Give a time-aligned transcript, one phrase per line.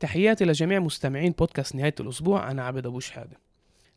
[0.00, 2.50] تحياتي لجميع مستمعين بودكاست نهاية الأسبوع.
[2.50, 3.36] أنا عبد أبو شحادة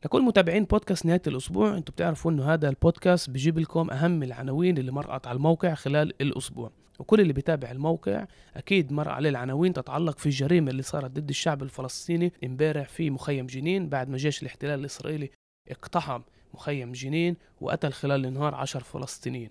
[0.06, 4.92] لكل متابعين بودكاست نهاية الأسبوع أنتم بتعرفوا أنه هذا البودكاست بجيب لكم أهم العناوين اللي
[4.92, 6.72] مرقت على الموقع خلال الأسبوع.
[7.00, 8.26] وكل اللي بيتابع الموقع
[8.56, 13.46] أكيد مر عليه العناوين تتعلق في الجريمة اللي صارت ضد الشعب الفلسطيني امبارح في مخيم
[13.46, 15.32] جنين بعد ما جيش الاحتلال الإسرائيلي
[15.70, 16.22] اقتحم
[16.54, 19.50] مخيم جنين وقتل خلال النهار عشر فلسطينيين.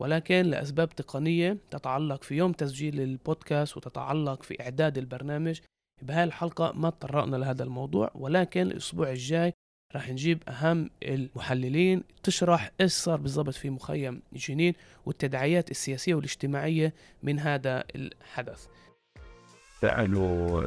[0.00, 5.60] ولكن لأسباب تقنية تتعلق في يوم تسجيل البودكاست وتتعلق في إعداد البرنامج
[6.02, 9.52] بهاي الحلقة ما تطرقنا لهذا الموضوع ولكن الأسبوع الجاي
[9.94, 14.74] راح نجيب أهم المحللين تشرح إيش صار بالضبط في مخيم جنين
[15.06, 18.66] والتداعيات السياسية والاجتماعية من هذا الحدث.
[19.84, 20.60] سألوا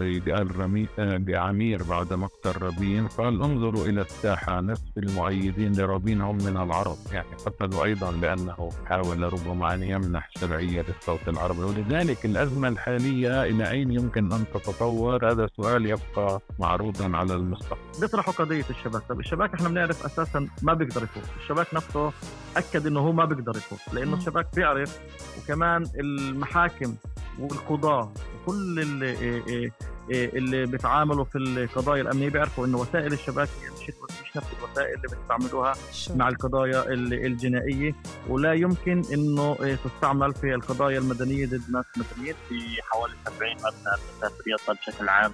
[0.60, 0.88] رمي...
[0.98, 6.98] لعمير بعد مقتل رابين قال انظروا إلى الساحة نصف المؤيدين لرابين هم من العرب.
[7.12, 11.60] يعني قتلوا أيضا لأنه حاول ربما أن يمنح شرعية للصوت العربي.
[11.60, 18.00] ولذلك الأزمة الحالية إلى أين يمكن أن تتطور؟ هذا سؤال يبقى معروضا على المستقبل.
[18.02, 19.02] بيطرحوا قضية الشباك.
[19.10, 21.24] طب الشباك إحنا بنعرف أساسا ما بيقدر يفوت.
[21.42, 22.12] الشباك نفسه
[22.58, 25.00] أكد إنه هو ما بيقدر يفوت لأنه الشباك بيعرف.
[25.38, 26.96] وكمان المحاكم
[27.40, 29.72] والقضاة وكل اللي إيه، إيه،
[30.12, 33.50] إيه، اللي بيتعاملوا في القضايا الأمنية بيعرفوا إنه وسائل الشباك
[33.82, 33.92] مش
[34.24, 35.74] مش نفس الوسائل اللي بيستعملوها
[36.16, 37.96] مع القضايا الجنائية.
[38.30, 44.74] ولا يمكن إنه تستعمل في القضايا المدنية ضد ناس مدنيين في حوالي 70 مبنى مسافر
[44.74, 45.32] بشكل عام.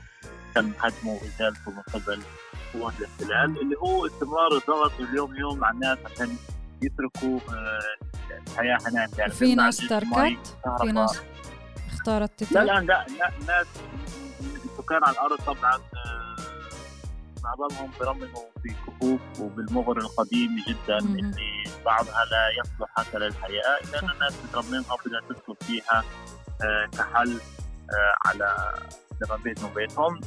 [0.55, 2.21] تم هدمه وإزالته من قبل
[2.73, 6.35] قوات الاحتلال اللي هو استمرار الضغط اليوم يوم على الناس عشان
[6.81, 7.79] يتركوا آه،
[8.47, 9.17] الحياة هناك.
[9.17, 11.21] يعني في ناس تركت؟ في ناس
[12.07, 13.67] اختارت لا لا لا, لا ناس
[14.65, 16.35] السكان على الأرض طبعا آه،
[17.43, 20.97] معظمهم برمموا في كهوف وبالمغر القديم جدا.
[20.97, 23.79] اللي بعضها لا يصلح حتى للحياة.
[24.03, 26.03] ان الناس بترممها وبدها تسكن فيها
[26.61, 27.31] آه، كحل
[27.89, 28.73] آه، على
[29.21, 30.21] لما بيتهم بيتهم.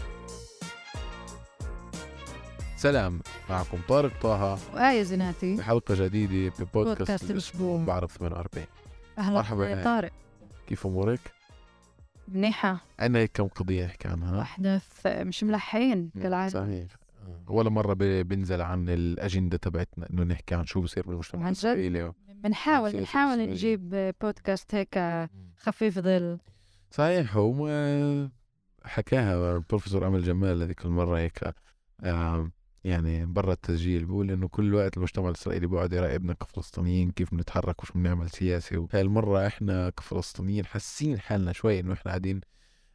[2.77, 4.59] سلام معكم طارق طه.
[4.75, 7.85] وآية زناتي بحلقة جديدة ببودكاست بودكاست الأسبوع.
[7.85, 8.67] بعرف 48
[9.19, 9.37] أهلا.
[9.37, 9.85] مرحبا.
[9.85, 10.11] طارق.
[10.69, 11.21] كيف أمورك؟
[12.29, 12.81] منيحة.
[13.01, 16.87] هيك كم قضية نحكي عنها؟ أحداث مش ملحين كالعادة صحيح.
[17.49, 22.13] ولا مرة بنزل عن الأجندة تبعتنا إنه نحكي عن شو بصير بالمجتمع الإسرائيلي.
[22.35, 24.99] بنحاول بنحاول نجيب بودكاست هيك
[25.57, 26.39] خفيف ظل.
[26.91, 27.69] صحيح هو
[28.85, 31.55] حكاها البروفيسور أمل جمال هذيك المرة هيك
[32.87, 37.93] يعني برا التسجيل بيقول إنه كل وقت المجتمع الإسرائيلي بيقعد يراقبنا كفلسطينيين كيف بنتحرك وشو
[37.95, 42.41] بنعمل سياسي وهي المره إحنا كفلسطينيين حاسين حالنا شوي إنه إحنا قاعدين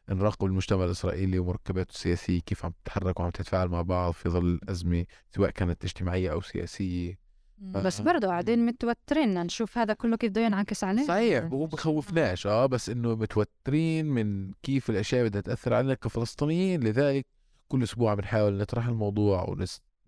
[0.08, 5.04] نراقب المجتمع الإسرائيلي ومركباته السياسية كيف عم تتحرك وعم تتفاعل مع بعض في ظل الازمه
[5.30, 7.18] سواء كانت اجتماعية أو سياسية.
[7.58, 11.06] بس برضه قاعدين متوترين نشوف هذا كله كيف بده ينعكس علينا.
[11.06, 17.26] صحيح وهو بخوفناش آه بس إنه متوترين من كيف الأشياء بدها تأثر علينا كفلسطينيين لذلك
[17.72, 19.56] كل أسبوع بنحاول نطرح الموضوع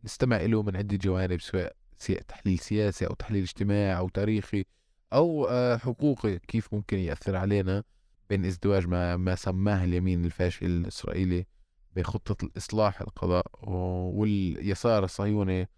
[0.02, 1.76] ونستمع له من عده جوانب سواء
[2.28, 4.64] تحليل سياسي أو تحليل اجتماعي أو تاريخي
[5.12, 7.82] أو آه، حقوقي كيف ممكن يأثر علينا
[8.28, 11.46] بين ازدواج ما ما سماه اليمين الفاشل الإسرائيلي
[11.96, 13.46] بخطة الإصلاح القضاء
[14.16, 15.68] واليسار الصهيوني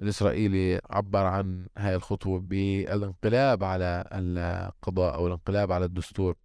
[0.00, 6.36] الإسرائيلي عبر عن هاي الخطوة بالانقلاب على القضاء أو الانقلاب على الدستور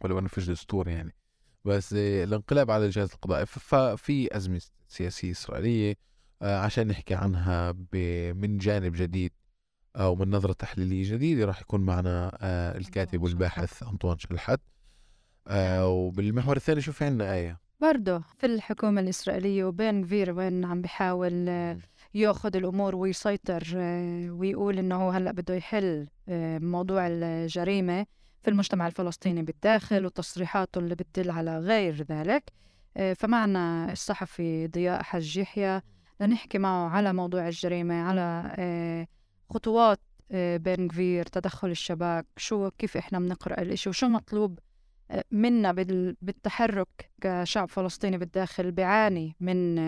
[0.00, 1.17] ولو أنه فيش دستور يعني.
[1.64, 5.94] بس الانقلاب على الجهاز القضائي ففي أزمة سياسية إسرائيلية
[6.42, 7.72] آه، عشان نحكي عنها
[8.32, 9.32] من جانب جديد
[9.96, 14.60] أو من نظرة تحليلية جديدة راح يكون معنا آه، الكاتب والباحث أنطوان شلحت.
[15.48, 17.60] آه، وبالمحور الثاني شو في عنا آية.
[17.80, 21.48] برضه في الحكومة الإسرائيلية وبين كفير وين عم بيحاول
[22.14, 23.64] يأخذ الأمور ويسيطر
[24.30, 26.08] ويقول إنه هو هلأ بده يحل
[26.60, 28.06] موضوع الجريمة.
[28.42, 32.52] في المجتمع الفلسطيني بالداخل وتصريحاته اللي بتدل على غير ذلك.
[32.96, 35.80] آه، فمعنا الصحفي ضياء حج يحيى
[36.20, 39.06] لنحكي معه على موضوع الجريمة على آه،
[39.50, 40.00] خطوات
[40.32, 44.58] آه، بن كفير تدخل الشباك شو كيف إحنا بنقرأ الإشي وشو مطلوب
[45.30, 45.72] منا
[46.22, 49.78] بالتحرك كشعب فلسطيني بالداخل بيعاني من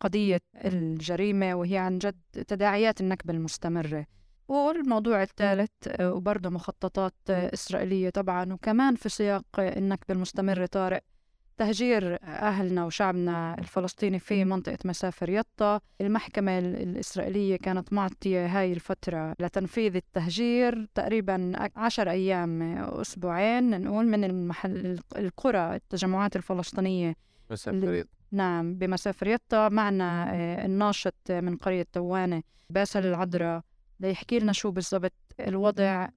[0.00, 4.06] قضية الجريمة وهي عن جد تداعيات النكبة المستمرة.
[4.48, 11.00] والموضوع الثالث آه، وبرضه مخططات آه، إسرائيلية طبعا وكمان في سياق النكبة المستمرة طارق
[11.56, 15.80] تهجير أهلنا وشعبنا الفلسطيني في منطقة مسافر يطا.
[16.00, 24.98] المحكمة الإسرائيلية كانت معطية هاي الفترة لتنفيذ التهجير تقريبا عشر أيام أسبوعين نقول من المحل
[25.16, 27.14] القرى التجمعات الفلسطينية
[27.50, 28.08] مسافر يطا.
[28.32, 29.68] نعم بمسافر يطا.
[29.68, 33.62] معنا آه، الناشط من قرية توانة باسل العذراء.
[34.00, 36.08] ليحكي لنا شو بالضبط الوضع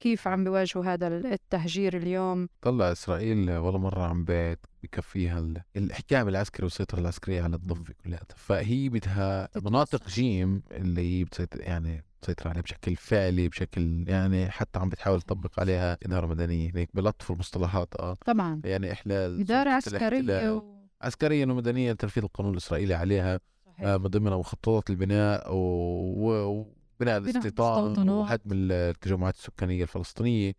[0.00, 4.24] كيف عم بيواجهوا هذا التهجير اليوم طلع إسرائيل ولا مرة عم
[4.82, 9.48] بكفيها ال- الإحكام العسكري والسيطرة العسكرية على الضفة كلها فهي بدها.
[9.56, 15.22] مناطق جيم اللي هي بتسيطر يعني بتسيطر عليها بشكل فعلي بشكل يعني حتى عم بتحاول
[15.22, 20.50] تطبق عليها إدارة مدنية هيك بلطفوا المصطلحات آه طبعا يعني احلال عسكرية الإحتلال.
[20.50, 20.74] و...
[21.02, 23.86] عسكريا ومدنيا تنفيذ القانون الإسرائيلي عليها صحيح.
[23.86, 28.08] آه، من ضمنها مخططات البناء و- و- وبناء الاستيطان.
[28.08, 30.52] وهدم التجمعات السكانية الفلسطينية.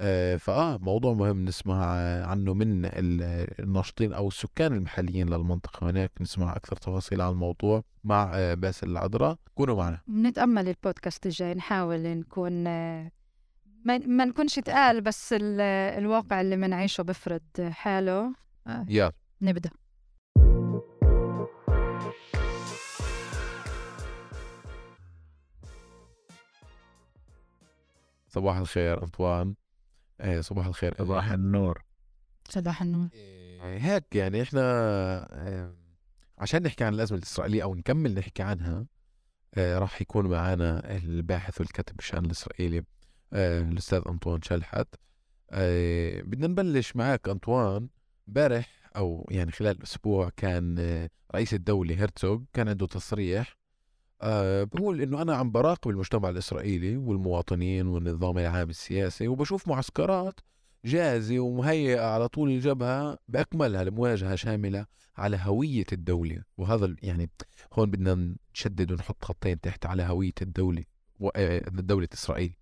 [0.00, 1.84] آه، فآه موضوع مهم نسمع
[2.26, 6.12] عنه من ال- الناشطين أو السكان المحليين للمنطقة هناك.
[6.20, 9.36] نسمع أكثر تفاصيل عن الموضوع مع آه، باسل العذراء.
[9.54, 10.00] كونوا معنا.
[10.06, 11.54] بنتأمل البودكاست الجاي.
[11.54, 13.10] نحاول نكون آه،
[13.84, 15.60] ما, ما نكونش تقال بس ال-
[15.98, 18.34] الواقع اللي بنعيشه بفرض حاله.
[18.88, 19.12] يلا.
[19.42, 19.70] نبدأ.
[28.38, 29.54] صباح الخير أنطوان
[30.20, 31.82] آه، صباح الخير صباح النور.
[32.48, 33.08] صباح النور.
[33.14, 34.62] آه، هيك يعني إحنا
[36.38, 38.86] عشان نحكي عن الأزمة الإسرائيلية أو نكمل نحكي عنها
[39.54, 42.84] آه، راح يكون معنا الباحث والكاتب بالشأن الإسرائيلي
[43.32, 44.86] آه، الأستاذ أنطوان شلحت.
[45.50, 47.88] آه، بدنا نبلش معك أنطوان.
[48.28, 50.78] امبارح أو يعني خلال الأسبوع كان
[51.34, 53.57] رئيس الدولة هرتزوغ كان عنده تصريح
[54.22, 60.40] آه، بقول إنه أنا عم براقب المجتمع الإسرائيلي والمواطنين والنظام العام السياسي وبشوف معسكرات
[60.84, 64.86] جاهزة ومهيئة على طول الجبهة بأكملها لمواجهة شاملة
[65.16, 66.42] على هوية الدولة.
[66.56, 67.30] وهذا يعني
[67.72, 70.84] هون بدنا نشدد ونحط خطين تحت على هوية الدولة
[71.20, 72.54] و- آه، دولة إسرائيل.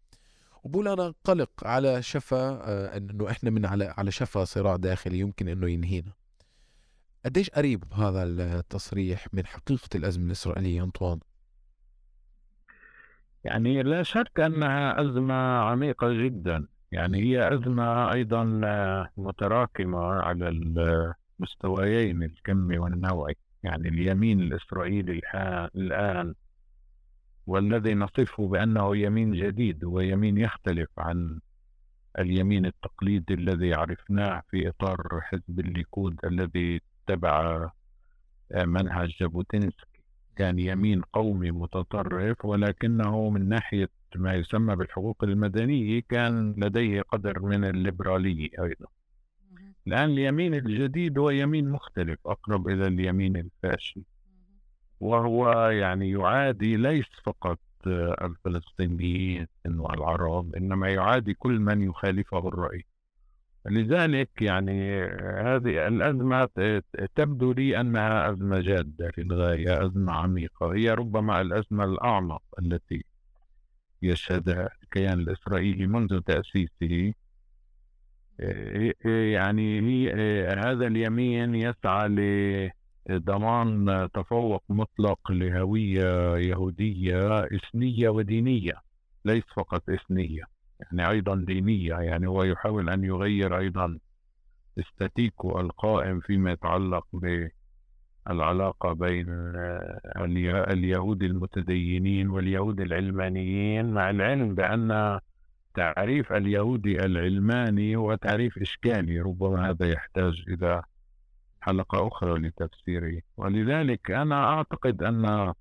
[0.65, 5.49] وبقول أنا قلق على شفا آه، إنه إحنا من على على شفا صراع داخلي يمكن
[5.49, 6.13] إنه ينهينا.
[7.25, 11.19] قديش قريب هذا التصريح من حقيقة الأزمة الإسرائيلية أنطوان؟
[13.47, 16.67] يعني لا شك أنها أزمة عميقة جدا.
[16.93, 23.37] يعني هي أزمة أيضا آه، متراكمة على المستويين الكمي والنوعي.
[23.63, 26.35] يعني اليمين الإسرائيلي الحا- الآن
[27.47, 31.41] والذي نصفه بأنه يمين جديد ويمين يختلف عن
[32.19, 37.71] اليمين التقليدي الذي عرفناه في إطار حزب الليكود الذي اتبع
[38.57, 39.96] منهج جابوتينسكي
[40.37, 47.65] كان يمين قومي متطرف ولكنه من ناحية ما يسمى بالحقوق المدنية كان لديه قدر من
[47.65, 48.87] الليبرالية أيضا.
[49.87, 54.03] الآن اليمين الجديد هو يمين مختلف أقرب إلى اليمين الفاشي.
[55.01, 57.59] وهو يعني يعادي ليس فقط
[58.23, 62.85] الفلسطينيين والعرب إنما يعادي كل من يخالفه الرأي.
[63.71, 66.49] لذلك يعني آه، هذه الأزمة
[67.15, 70.75] تبدو لي أنها أزمة جادة للغاية أزمة عميقة.
[70.75, 73.05] هي ربما الأزمة الأعمق التي
[74.03, 77.13] يشهدها الكيان الإسرائيلي منذ تأسيسه.
[78.41, 82.09] آه، يعني آه، هذا اليمين يسعى
[83.09, 88.81] لضمان تفوق مطلق لهوية يهودية إثنية ودينية
[89.25, 90.56] ليس فقط إثنية.
[90.81, 93.99] يعني أيضا دينية يعني هو يحاول أن يغير أيضا
[94.79, 97.07] استاتيكو القائم فيما يتعلق
[98.27, 105.21] بالعلاقة بين آه، اليه- اليهود المتدينين واليهود العلمانيين مع العلم بأن
[105.75, 110.83] تعريف اليهودي العلماني هو تعريف إشكالي ربما هذا يحتاج إلى
[111.61, 113.21] حلقة أخرى لتفسيره.
[113.37, 115.53] ولذلك أنا أعتقد أن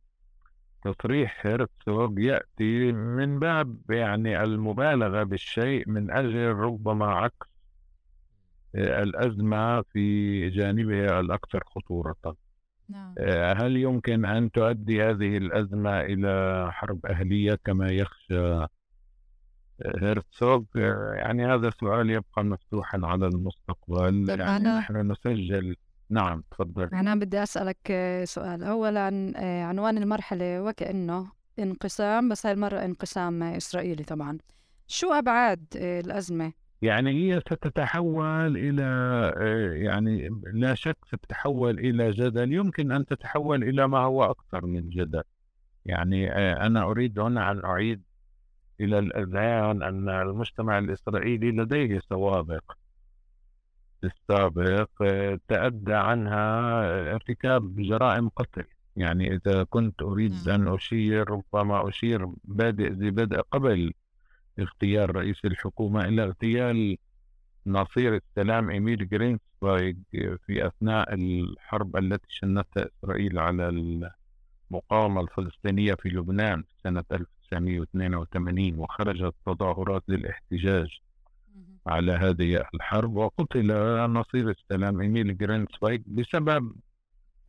[0.85, 7.47] تصريح هرتسوغ يأتي من باب يعني المبالغة بالشيء من أجل ربما عكس
[8.75, 12.35] آه، الأزمة في جانبها الأكثر خطورة.
[12.89, 13.15] نعم.
[13.17, 18.65] آه، هل يمكن أن تؤدي هذه الأزمة إلى حرب أهلية كما يخشى
[20.01, 24.29] هرتسوغ آه، يعني هذا سؤال يبقى مفتوحا على المستقبل.
[24.29, 25.75] يعني نحن نسجل
[26.09, 26.89] نعم تفضل.
[26.93, 27.93] أنا بدي أسألك
[28.23, 28.63] سؤال.
[28.63, 29.33] أولا
[29.65, 34.37] عنوان المرحلة وكأنه انقسام بس هاي المرة انقسام إسرائيلي طبعا.
[34.87, 38.83] شو أبعاد الأزمة؟ يعني هي ستتحول إلى
[39.83, 42.53] يعني لا شك ستتحول إلى جدل.
[42.53, 45.23] يمكن أن تتحول إلى ما هو أكثر من جدل.
[45.85, 46.31] يعني
[46.65, 48.01] أنا أريد هنا أن أعيد
[48.81, 52.63] إلى الأذهان أن المجتمع الإسرائيلي لديه سوابق.
[54.05, 56.81] السابق آه، تأدى عنها
[57.15, 58.63] ارتكاب جرائم قتل.
[58.95, 63.93] يعني إذا كنت أريد أن أشير ربما أشير بادئ ذي بدء قبل
[64.59, 66.97] اغتيال رئيس الحكومة إلى اغتيال
[67.65, 69.95] نصير السلام إميل جرينتسفايغ
[70.45, 73.69] في أثناء الحرب التي شنتها إسرائيل على
[74.71, 80.99] المقاومة الفلسطينية في لبنان سنة 1982 وخرجت تظاهرات للاحتجاج
[81.87, 83.67] على هذه الحرب وقتل
[84.11, 86.75] نصير السلام إيميل جرينسبايك بسبب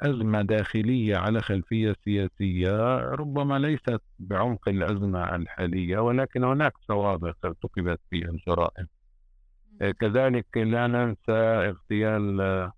[0.01, 8.29] أزمة داخلية على خلفية سياسية ربما ليست بعمق الأزمة الحالية ولكن هناك سوابق ارتكبت فيها
[8.29, 8.87] الجرائم.
[10.01, 11.33] كذلك لا ننسى
[11.71, 12.71] اغتيال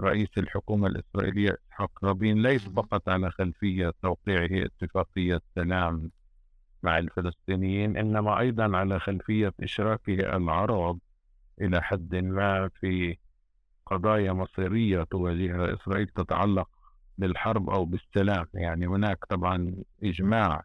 [0.00, 6.10] رئيس الحكومة الإسرائيلية إسحاق رابين ليس فقط على خلفية توقيعه اتفاقية سلام
[6.86, 10.98] مع الفلسطينيين إنما أيضا على خلفية إشراكه العرب
[11.60, 13.16] إلى حد ما في
[13.86, 16.68] قضايا مصيرية تواجهها إسرائيل تتعلق
[17.18, 18.46] بالحرب أو بالسلام.
[18.54, 20.62] يعني هناك طبعا إجماع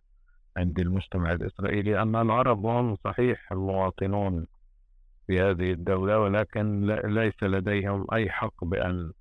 [0.57, 4.47] عند المجتمع الإسرائيلي أن العرب هم صحيح المواطنون
[5.27, 9.11] في هذه الدولة ولكن ليس لديهم أي حق بأن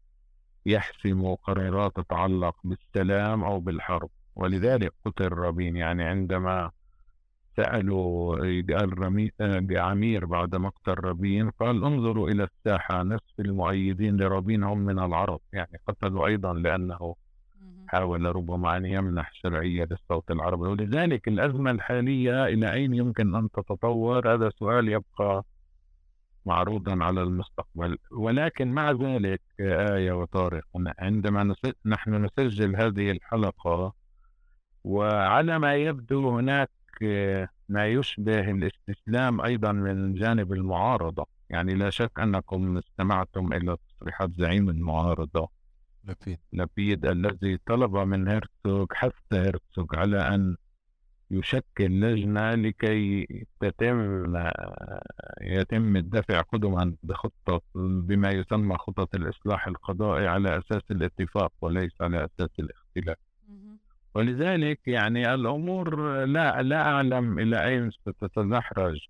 [0.67, 4.11] يحسموا قرارات تتعلق بالسلام أو بالحرب.
[4.37, 6.71] ولذلك قتل رابين يعني عندما
[7.61, 8.37] سألوا
[9.61, 15.81] بعمير بعد مقتل رابين قال انظروا إلى الساحة نصف المؤيدين لرابين هم من العرب يعني
[15.89, 17.15] قتلوا أيضا لأنه
[17.89, 20.69] حاول ربما أن يمنح شرعية للصوت العربي.
[20.69, 25.45] ولذلك الأزمة الحالية إلى أين يمكن أن تتطور؟ هذا سؤال يبقى
[26.47, 27.99] معروضا على المستقبل.
[28.13, 30.65] ولكن مع ذلك آية وطارق
[30.99, 31.55] عندما
[31.87, 33.93] نحن نسجل هذه الحلقة
[34.85, 36.71] وعلى ما يبدو هناك
[37.69, 41.27] ما يشبه الاستسلام أيضا من جانب المعارضة.
[41.51, 45.49] يعني لا شك أنكم استمعتم إلى تصريحات زعيم المعارضة.
[46.05, 50.57] لبيد لبيد الذي طلب من هرتسوغ حث هرتسوغ على أن
[51.31, 53.27] يشكل لجنة لكي
[53.61, 54.37] تتم
[55.43, 62.51] يتم الدفع قدما بخطة بما يسمى خطة الإصلاح القضائي على أساس الاتفاق وليس على أساس
[62.59, 63.30] الاختلاف.
[64.15, 69.07] ولذلك يعني الأمور لا لا أعلم إلى أين ستتدحرج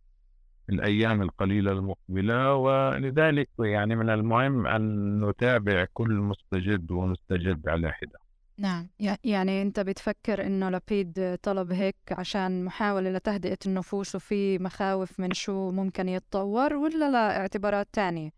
[0.71, 2.55] الأيام القليلة المقبلة.
[2.55, 8.19] ولذلك يعني من المهم أن نتابع كل مستجد ومستجد على حدة.
[8.59, 8.89] نعم.
[9.25, 15.71] يعني أنت بتفكر إنه لبيد طلب هيك عشان محاولة لتهدئة النفوس وفي مخاوف من شو
[15.71, 18.31] ممكن يتطور ولا لا اعتبارات تانية؟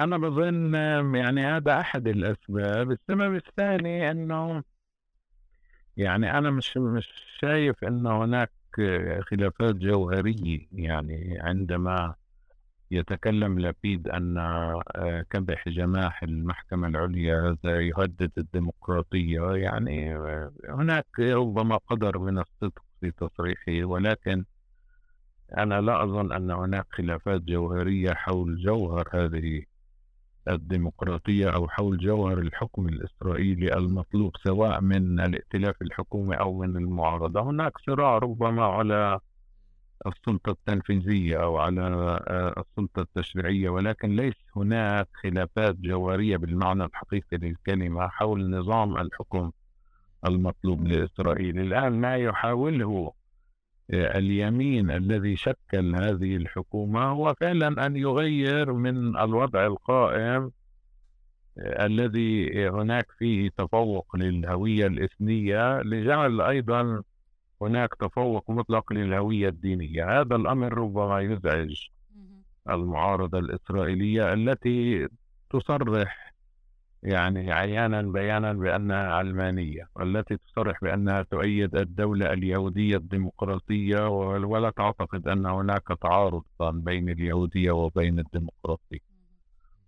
[0.00, 0.74] أنا بظن
[1.14, 2.90] يعني هذا أحد الأسباب.
[2.90, 4.62] السبب الثاني أنه
[5.96, 7.08] يعني أنا مش مش
[7.40, 8.52] شايف أن هناك
[9.30, 10.68] خلافات جوهرية.
[10.72, 12.14] يعني عندما
[12.90, 21.76] يتكلم لبيد أن آه، كبح جماح المحكمة العليا هذا يهدد الديمقراطية يعني آه، هناك ربما
[21.76, 23.84] قدر من الصدق في تصريحه.
[23.86, 24.44] ولكن
[25.58, 29.62] أنا لا أظن أن هناك خلافات جوهرية حول جوهر هذه
[30.48, 37.40] الديمقراطية أو حول جوهر الحكم الإسرائيلي المطلوب سواء من الائتلاف الحكومي أو من المعارضة.
[37.40, 39.20] هناك صراع ربما على
[40.06, 41.80] السلطة التنفيذية أو على
[42.28, 49.50] آه، السلطة التشريعية ولكن ليس هناك خلافات جوهرية بالمعنى الحقيقي للكلمة حول نظام الحكم
[50.26, 51.60] المطلوب لإسرائيل.
[51.60, 53.12] الآن ما يحاوله
[53.90, 60.50] اليمين الذي شكل هذه الحكومة هو فعلا أن يغير من الوضع القائم
[61.58, 67.02] آه، الذي هناك فيه تفوق للهوية الإثنية لجعل أيضا
[67.62, 70.20] هناك تفوق مطلق للهوية الدينية.
[70.20, 71.74] هذا الأمر ربما يزعج
[72.70, 75.08] المعارضة الإسرائيلية التي
[75.50, 76.25] تصرح
[77.06, 85.46] يعني عيانا بيانا بأنها علمانية والتي تصرح بأنها تؤيد الدولة اليهودية الديمقراطية ولا تعتقد أن
[85.46, 88.98] هناك تعارض بين اليهودية وبين الديمقراطية.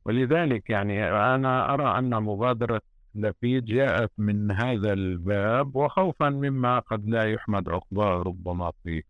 [0.04, 2.80] ولذلك يعني أنا أرى أن مبادرة
[3.14, 9.02] لبيد جاءت من هذا الباب وخوفا مما قد لا يحمد عقباه ربما في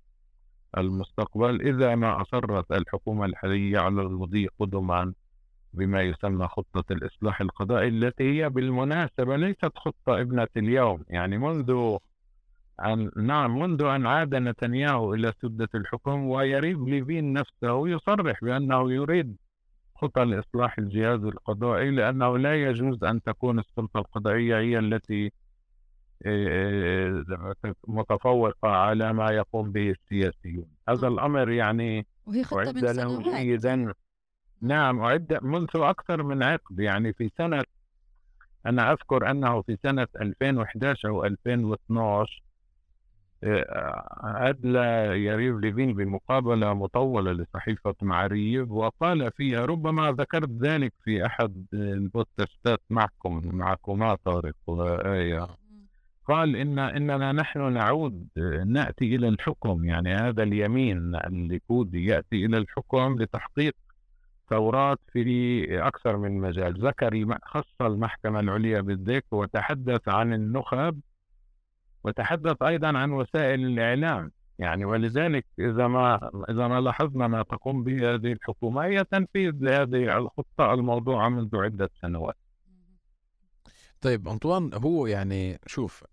[0.78, 5.12] المستقبل إذا ما أصرت الحكومة الحالية على المضي قدما
[5.72, 11.04] بما يسمى خطة الإصلاح القضائي التي هي بالمناسبة ليست خطة ابنة اليوم.
[11.08, 11.96] يعني منذ
[12.84, 19.36] أن نعم منذ أن عاد نتنياهو إلى سدة الحكم ويريد ليفين نفسه يصرح بأنه يريد
[19.94, 25.32] خطى لإصلاح الجهاز القضائي لأنه لا يجوز أن تكون السلطة القضائية هي التي
[26.26, 27.24] آه،
[27.64, 30.66] آه، متفوقة على ما يقوم به السياسيون.
[30.88, 31.12] هذا نعم.
[31.12, 33.92] الأمر يعني وهي خطة من جيدا
[34.62, 35.00] نعم.
[35.00, 36.80] أعد منذ أكثر من عقد.
[36.80, 37.64] يعني في سنة
[38.66, 42.42] أنا أذكر أنه في سنة 2011 أو 2012
[44.24, 52.80] أدلى يريف ليفين بمقابلة مطولة لصحيفة معريف وقال فيها ربما ذكرت ذلك في أحد البودكاستات
[52.90, 55.46] معكم معكما طارق وآية
[56.28, 58.28] قال إن إننا نحن نعود
[58.66, 59.84] نأتي إلى الحكم.
[59.84, 63.74] يعني هذا اليمين الليكودي يأتي إلى الحكم لتحقيق
[64.50, 66.86] ثورات في أكثر من مجال.
[66.86, 71.00] ذكر خص المحكمة العليا بالذكر وتحدث عن النخب
[72.04, 74.32] وتحدث أيضا عن وسائل الإعلام.
[74.58, 80.18] يعني ولذلك إذا ما إذا ما لاحظنا ما تقوم به هذه الحكومة هي تنفيذ لهذه
[80.18, 82.36] الخطة الموضوعة منذ عدة سنوات.
[84.00, 86.04] طيب أنطوان هو يعني شوف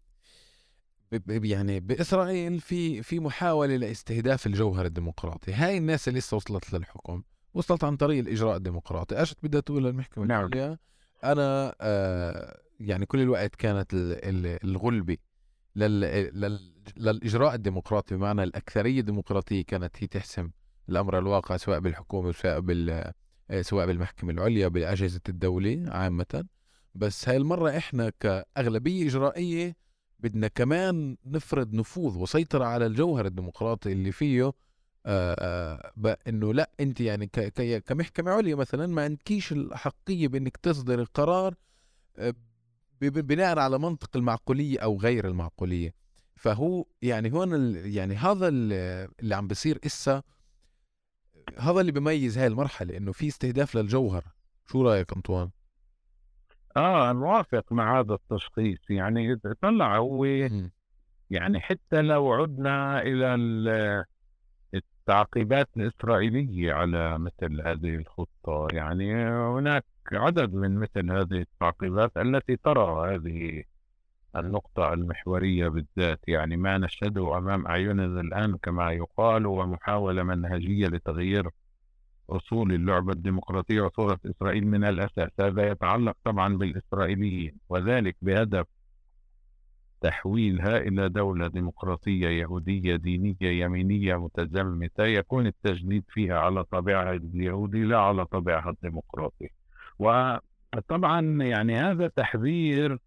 [1.28, 5.54] يعني بإسرائيل في في محاولة لاستهداف الجوهر الديمقراطي.
[5.54, 7.24] هاي الناس اللي لسه وصلت للحكم
[7.56, 9.22] وصلت عن طريق الإجراء الديمقراطي.
[9.22, 10.46] اجت بدها تقول للمحكمة نعم.
[10.46, 10.78] العليا
[11.24, 13.90] أنا آه يعني كل الوقت كانت
[14.64, 15.18] الغلبة
[15.76, 16.00] لل...
[16.42, 16.60] لل...
[16.98, 18.16] للإجراء الديمقراطي.
[18.16, 20.50] بمعنى الأكثرية الديمقراطية كانت هي تحسم
[20.90, 23.12] الأمر الواقع سواء بالحكومة سواء بال
[23.50, 26.46] آه، سواء بالمحكمة العليا بأجهزة الدولة عامة.
[26.96, 29.76] بس هاي المرة إحنا كأغلبية إجرائية
[30.20, 34.54] بدنا كمان نفرض نفوذ وسيطرة على الجوهر الديمقراطي اللي فيه
[36.28, 37.28] إنه لأ انت يعني
[37.80, 41.56] كمحكمه عليا مثلا ما عندكيش الاحقيه بإنك تصدر القرار
[42.18, 42.34] آه،
[43.02, 45.94] بناء على منطق المعقولية أو غير المعقولية.
[46.36, 50.24] فهو يعني هون يعني هذا اللي عم بيصير إسا
[51.58, 54.24] هذا اللي بيميز هاي المرحلة إنه في استهداف للجوهر.
[54.66, 55.50] شو رأيك أنطوان؟
[56.78, 58.80] آه موافق مع هذا التشخيص.
[58.90, 60.26] يعني طلع هو
[61.30, 63.36] يعني حتى لو عدنا إلى
[65.10, 68.68] التعقيبات الاسرائيليه على مثل هذه الخطة.
[68.74, 73.64] يعني هناك عدد من مثل هذه التعقيبات التي ترى هذه
[74.36, 76.20] النقطة المحورية بالذات.
[76.28, 81.50] يعني ما نشهده أمام أعيننا الآن كما يقال هو محاولة منهجية لتغيير
[82.30, 85.30] أصول اللعبة الديمقراطية وصورة إسرائيل من الأساس.
[85.40, 88.66] هذا يتعلق طبعا بالإسرائيليين وذلك بهدف
[90.02, 98.00] تحويلها إلى دولة ديمقراطية يهودية دينية يمينية متزمتة يكون التجنيد فيها على طابعها اليهودي لا
[98.00, 99.50] على طابعها الديمقراطي.
[100.00, 103.00] وطبعا يعني هذا تحذير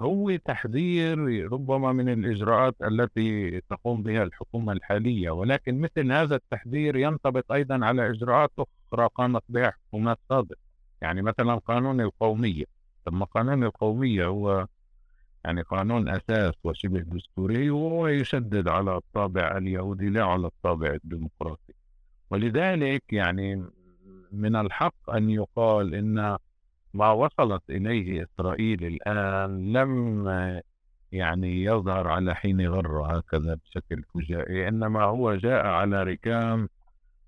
[0.00, 1.18] هو تحذير
[1.52, 8.10] ربما من الإجراءات التي تقوم بها الحكومة الحالية ولكن مثل هذا التحذير ينطبق أيضا على
[8.10, 10.56] إجراءات أخرى قامت بها حكومات سابقة.
[11.02, 12.64] يعني مثلا قانون القومية.
[13.04, 14.66] ثم قانون القومية هو
[15.46, 21.72] يعني قانون أساس وشبه دستوري وهو يشدد على الطابع اليهودي لا على الطابع الديمقراطي.
[22.30, 23.64] ولذلك يعني
[24.32, 26.36] من الحق أن يقال إن
[26.94, 30.28] ما وصلت إليه إسرائيل الآن لم
[31.12, 36.68] يعني يظهر على حين غر هكذا بشكل فجائي إنما هو جاء على ركام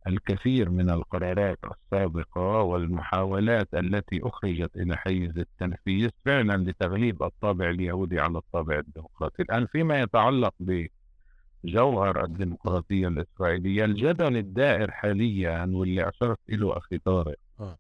[0.09, 8.39] الكثير من القرارات السابقة والمحاولات التي أخرجت إلى حيز التنفيذ فعلا لتغليب الطابع اليهودي على
[8.39, 16.99] الطابع الديمقراطي الآن فيما يتعلق بجوهر الديمقراطية الإسرائيلية الجدل الدائر حاليا واللي أشرت له أخي
[16.99, 17.79] طارق آه.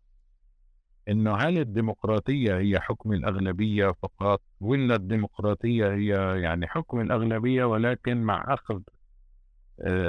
[1.09, 8.45] إنه هل الديمقراطية هي حكم الأغلبية فقط ولا الديمقراطية هي يعني حكم الأغلبية ولكن مع
[8.49, 8.81] أخذ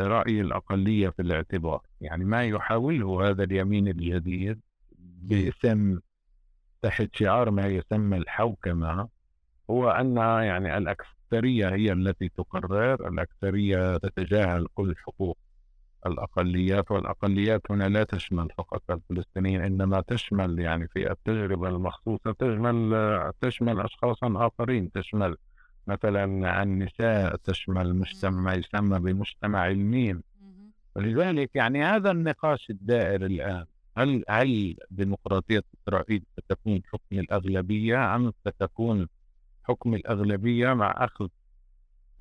[0.07, 1.81] رأي الأقلية في الاعتبار.
[2.01, 4.61] يعني ما يحاوله هذا اليمين الجديد
[4.99, 5.99] باسم
[6.81, 9.09] تحت شعار ما يسمى الحوكمة
[9.69, 15.37] هو أن يعني الأكثرية هي التي تقرر الأكثرية تتجاهل كل حقوق
[16.05, 23.79] الأقليات والأقليات هنا لا تشمل فقط الفلسطينيين إنما تشمل يعني في التجربة المخصوصة تشمل تشمل
[23.81, 25.37] أشخاصا آخرين تشمل
[25.89, 30.23] مثلا النساء تشمل مجتمع يسمى بمجتمع الميم
[30.95, 33.65] ولذلك يعني هذا النقاش الدائر الآن.
[33.97, 39.07] هل هل ديمقراطية إسرائيل ستكون حكم الأغلبية أم ستكون
[39.63, 41.27] حكم الأغلبية مع أخذ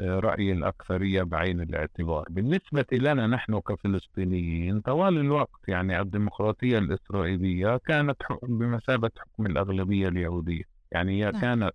[0.00, 9.11] رأي الأكثرية بعين الاعتبار؟ بالنسبة لنا نحن كفلسطينيين طوال الوقت يعني الديمقراطية الإسرائيلية كانت بمثابة
[9.18, 10.64] حكم الأغلبية اليهودية.
[10.92, 11.40] يعني هي نعم.
[11.40, 11.72] كانت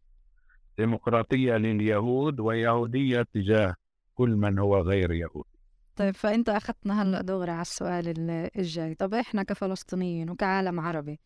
[0.77, 3.75] ديمقراطية لليهود ويهودية تجاه
[4.15, 5.53] كل من هو غير يهودي
[5.95, 8.13] طيب فأنت أخذتنا هلأ دغري على السؤال
[8.57, 8.95] الجاي.
[8.95, 11.19] طب إحنا كفلسطينيين وكعالم عربي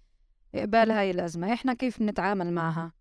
[0.56, 2.92] إقبال هاي الأزمة إحنا كيف نتعامل معها؟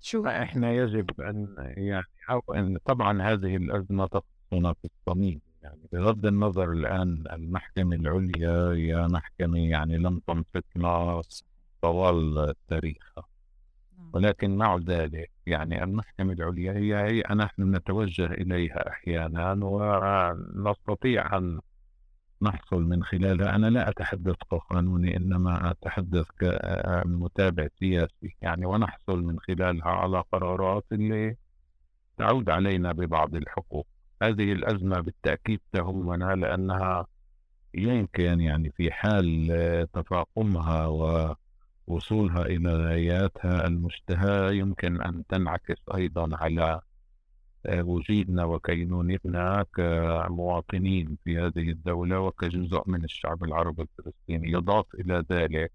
[0.00, 5.40] شو؟ إحنا يجب أن يعني أو إن طبعا هذه الأزمة تخصنا في الصميم.
[5.62, 11.22] يعني بغض النظر الآن المحكمة العليا هي محكمة يعني لم تنصفنا
[11.82, 13.31] طوال التاريخ نعم.
[14.12, 21.60] ولكن مع ذلك يعني المحكمة العليا هي هي نحن نتوجه إليها أحيانا ونستطيع أن
[22.42, 23.56] نحصل من خلالها.
[23.56, 31.36] أنا لا أتحدث كقانوني إنما أتحدث كمتابع سياسي يعني ونحصل من خلالها على قرارات اللي
[32.18, 33.86] تعود علينا ببعض الحقوق.
[34.22, 37.06] هذه الأزمة بالتأكيد تهمنا لأنها
[37.74, 39.48] يمكن يعني في حال
[39.92, 40.86] تفاقمها
[41.86, 46.80] ووصولها إلى غاياتها المشتهاة يمكن أن تنعكس أيضا على
[47.68, 54.50] وجودنا وكينونتنا كمواطنين في هذه الدولة وكجزء من الشعب العربي الفلسطيني.
[54.52, 55.72] يضاف إلى ذلك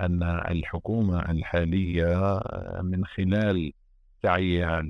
[0.00, 2.40] أن الحكومة الحالية
[2.82, 3.72] من خلال
[4.22, 4.82] سعيها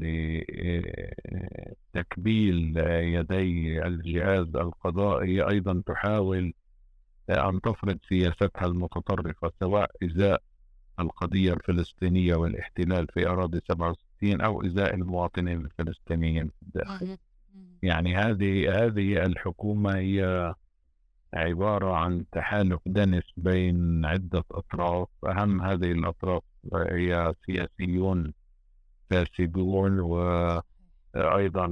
[1.94, 6.54] لتكبيل يدي الجهاز القضائي أيضا تحاول
[7.30, 10.42] أن تفرض سياستها المتطرفة سواء إزاء
[11.00, 17.18] القضية الفلسطينية والاحتلال في أراضي 67 أو إزاء المواطنين الفلسطينيين في الداخل.
[17.82, 20.54] يعني هذه هذه الحكومة هي
[21.34, 25.08] عبارة عن تحالف دنس بين عدة أطراف.
[25.26, 26.42] أهم هذه الأطراف
[26.74, 28.32] هي سياسيون
[29.10, 30.00] فاسدون
[31.16, 31.66] وأيضا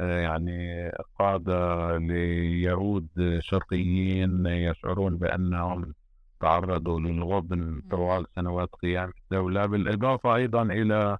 [0.00, 5.94] يعني قادة ليهود شرقيين يشعرون بأنهم
[6.40, 11.18] تعرضوا للغبن طوال سنوات قيام الدولة بالإضافة أيضا إلى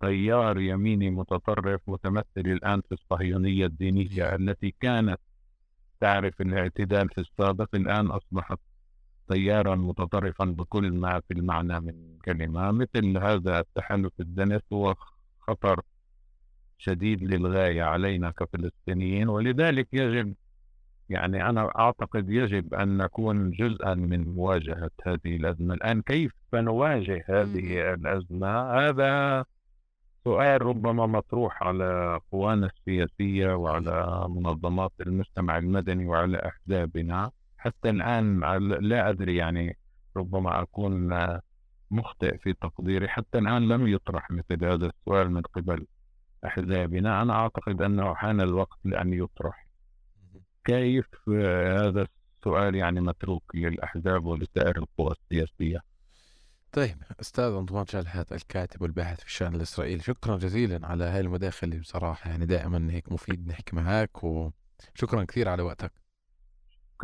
[0.00, 5.20] تيار يميني متطرف متمثل الآن في الصهيونية الدينية التي كانت
[6.00, 8.58] تعرف الاعتدال في السابق الآن أصبحت
[9.28, 12.70] تيارا متطرفا بكل ما في المعنى من كلمة.
[12.70, 14.94] مثل هذا التحالف الدنس هو
[15.40, 15.80] خطر
[16.78, 20.34] شديد للغاية علينا كفلسطينيين ولذلك يجب
[21.08, 25.74] يعني أنا أعتقد يجب أن نكون جزءا من مواجهة هذه الأزمة.
[25.74, 29.44] الآن كيف نواجه هذه الأزمة؟ هذا
[30.24, 37.30] سؤال ربما مطروح على قوانا السياسية وعلى منظمات المجتمع المدني وعلى أحزابنا.
[37.58, 38.40] حتى الآن
[38.80, 39.76] لا أدري يعني
[40.16, 41.18] ربما أكون
[41.90, 43.08] مخطئ في تقديري.
[43.08, 45.86] حتى الآن لم يطرح مثل هذا السؤال من قبل.
[46.46, 49.66] أحزابنا أنا أعتقد أنه حان الوقت لأن يطرح.
[50.64, 52.06] كيف هذا
[52.38, 55.80] السؤال يعني متروك للأحزاب ولسائر القوى السياسية؟
[56.72, 62.30] طيب أستاذ أنطوان شالحات الكاتب والباحث في الشأن الإسرائيلي شكرا جزيلا على هاي المداخلة بصراحة.
[62.30, 65.92] يعني دائما هيك مفيد نحكي معك وشكرا كثير على وقتك.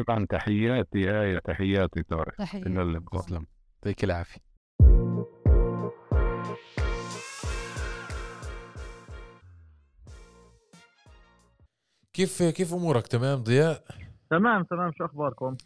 [0.06, 2.34] طبعا تحياتي آية تحياتي طارق.
[2.34, 3.22] تحياتي إلى اللقاء.
[3.22, 3.46] تسلم.
[3.76, 4.49] يعطيك العافية.
[12.12, 13.84] كيف كيف أمورك تمام ضياء؟
[14.30, 15.56] تمام تمام شو أخباركم؟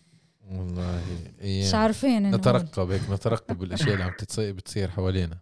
[0.50, 1.00] والله
[1.42, 2.34] مش عارفين.
[2.34, 5.40] نترقب هيك نترقب الاشياء اللي عم بتصير حوالينا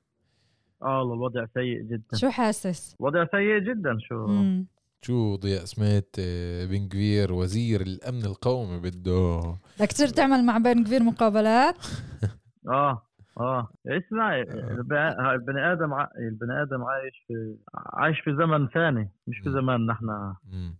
[0.82, 4.66] آه والله الوضع سيء جدا شو حاسس؟ وضع سيء جدا شو مم.
[5.02, 9.40] شو ضياء سمعت آه، بن كفير وزير الأمن القومي بده
[9.78, 11.76] بدك تصير تعمل مع بن كبير مقابلات؟
[12.68, 13.02] آه
[13.40, 14.92] آه اسمع الب-
[15.34, 19.50] البني آدم ع- البني آدم عايش في عايش في زمن ثاني مش في
[19.90, 20.78] إحنا مم.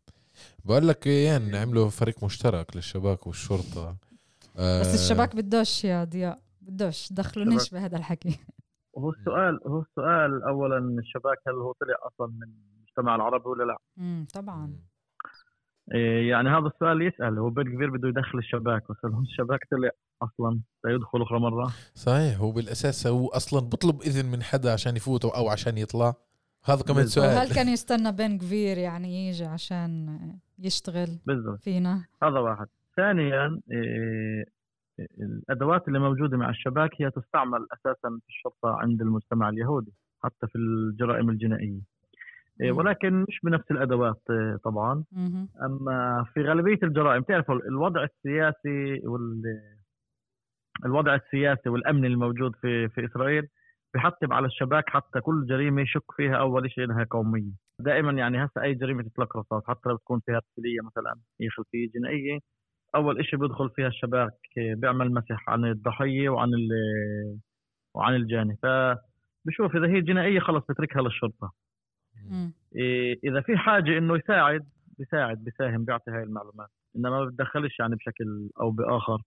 [0.65, 3.97] بقول لك إيه عملوا فريق مشترك للشباك والشرطة
[4.59, 7.71] آه، بس الشباك بدوش يا ضياء بدوش دخلونيش.
[7.71, 8.41] بهذا الحكي
[8.93, 12.43] وهو السؤال هو السؤال اولا الشباك هل هو طلع أصلا من
[12.79, 14.73] المجتمع العربي ولا لا؟ مم، طبعا.
[15.95, 19.91] إيه يعني هذا السؤال يسأل هو بن كبير بده يدخل الشباك بس هو الشباك طلع
[20.23, 25.25] أصلا سيدخل أخرى مرة؟ صحيح هو بالأساس هو أصلا بطلب إذن من حدا عشان يفوت
[25.25, 26.15] أو عشان يطلع
[26.65, 27.07] هذا كمان.
[27.07, 30.19] سؤال وهل كان يستنى بن كبير يعني يجي عشان
[30.59, 34.45] يشتغل بالضبط فينا؟ هذا واحد ثانيا إيه
[35.21, 39.93] الأدوات اللي موجودة مع الشباك هي تستعمل أساسا في الشرطة عند المجتمع اليهودي
[40.25, 41.81] حتى في الجرائم الجنائية
[42.61, 42.79] إيه مم.
[42.79, 45.49] ولكن مش بنفس الأدوات إيه طبعا مهم.
[45.63, 49.43] أما في غالبية الجرائم تعرفوا الوضع السياسي وال
[50.85, 53.49] الوضع السياسي والأمني الموجود في في إسرائيل
[53.95, 58.63] بحتم على الشباك حتى كل جريمة يشك فيها أول شيء إنها قوميه دائما يعني هسه
[58.63, 62.39] أي جريمة تطلق رصاص حتى لو تكون فيها تمثيليه مثلا هي خلفية جنائية
[62.95, 67.39] أول شيء بيدخل فيها الشباك بيعمل مسح عن الضحية وعن ال-
[67.95, 68.57] وعن الجاني.
[68.63, 71.53] فبشوف إذا هي جنائية خلص بتركها للشرطة.
[72.77, 76.69] إيه، إذا في حاجة إنه يساعد بيساعد بيساهم بيعطي هاي المعلومات.
[76.97, 79.23] إنما ما بتدخلش يعني بشكل أو بآخر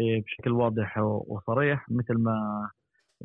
[0.00, 2.68] إيه، بشكل واضح وصريح مثل ما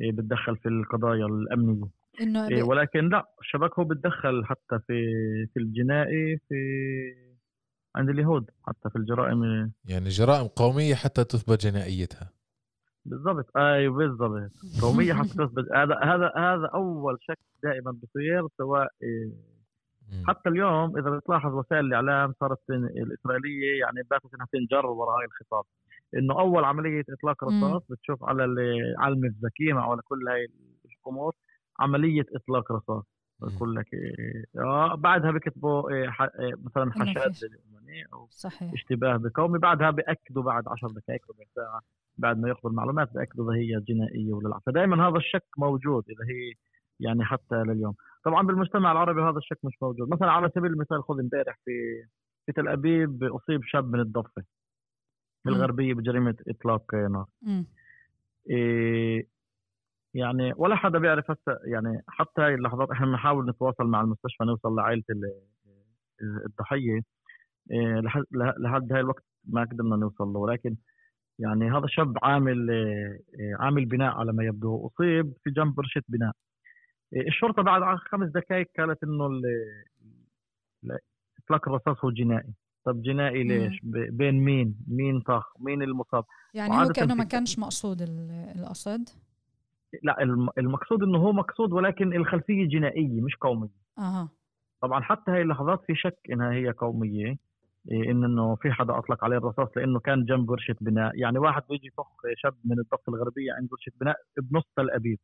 [0.00, 1.88] بتدخل في القضايا الأمنية.
[2.20, 5.04] إنه إيه، ولكن لا الشباك هو بتدخل حتى في
[5.54, 6.54] في الجنائي في
[7.96, 9.72] عند اليهود حتى في الجرائم.
[9.84, 12.32] يعني جرائم قومية حتى تثبت جنائيتها.
[13.04, 13.56] بالضبط.
[13.56, 14.50] أيوه بالضبط.
[14.82, 15.72] قومية حتى تثبت.
[15.80, 19.50] هذا هذا هذا أول شك دائما بصير سواء إيه،.
[20.28, 25.64] حتى اليوم إذا بتلاحظ وسائل الإعلام صارت الإسرائيلية يعني باتت انها تنجر وراء هاي الخطاب.
[26.16, 27.44] إنه أول عملية إطلاق.
[27.44, 30.48] رصاص بتشوف على ال- على المفزكين أو على كل هاي
[31.06, 31.32] الأمور
[31.80, 33.04] عملية إطلاق رصاص.
[33.40, 38.72] بقول لك إيه، آه بعدها بكتبوا إيه، ح- إيه، مثلا حشاد للأمنية أو صحيح.
[38.72, 39.58] اشتباه بقومي.
[39.58, 41.80] بعدها بأكدوا بعد 10 دقائق ربع ساعة
[42.18, 44.58] بعد ما ياخذوا المعلومات بأكدوا إذا هي جنائية ولا لا.
[44.66, 46.52] فدائما هذا الشك موجود إذا هي
[47.00, 47.94] يعني حتى لليوم.
[48.24, 50.08] طبعا بالمجتمع العربي هذا الشك مش موجود.
[50.12, 51.72] مثلا على سبيل المثال خذ إمبارح في
[52.46, 54.42] في تل أبيب أصيب شاب من الضفة.
[55.44, 55.54] مم.
[55.54, 57.26] الغربية بجريمة إطلاق نار.
[58.50, 59.26] إيه
[60.14, 64.76] يعني ولا حدا بيعرف هسه يعني حتى هاي اللحظات إحنا بنحاول نتواصل مع المستشفى نوصل
[64.76, 65.42] لعائلة ال-
[66.46, 67.00] الضحية.
[67.70, 68.00] إيه
[68.60, 70.38] لحد هاي الوقت ما قدرنا نوصل له.
[70.38, 70.76] ولكن
[71.38, 74.86] يعني هذا شاب عامل إيه، عامل بناء على ما يبدو.
[74.86, 76.32] أصيب في جنب ورشة بناء.
[77.16, 79.40] الشرطة بعد خمس دقائق قالت إنه
[81.44, 82.54] إطلاق الرصاص هو جنائي.
[82.84, 83.42] طب جنائي.
[83.44, 88.52] ليش؟ ب- بين مين؟ مين طخ؟ مين المصاب؟ يعني هو كأنه ما كانش مقصود ال-
[88.58, 89.08] القصد
[90.02, 94.28] لا الم- المقصود إنه هو مقصود ولكن الخلفية جنائية مش قومية أها
[94.82, 97.36] طبعا حتى هاي اللحظات في شك إنها هي قومية
[97.90, 101.62] إيه، إن إنه في حدا أطلق عليه الرصاص لأنه كان جنب ورشة بناء يعني واحد
[101.70, 105.18] بيجي يطخ شاب من الضفة الغربية عند ورشة بناء بنص تل أبيب.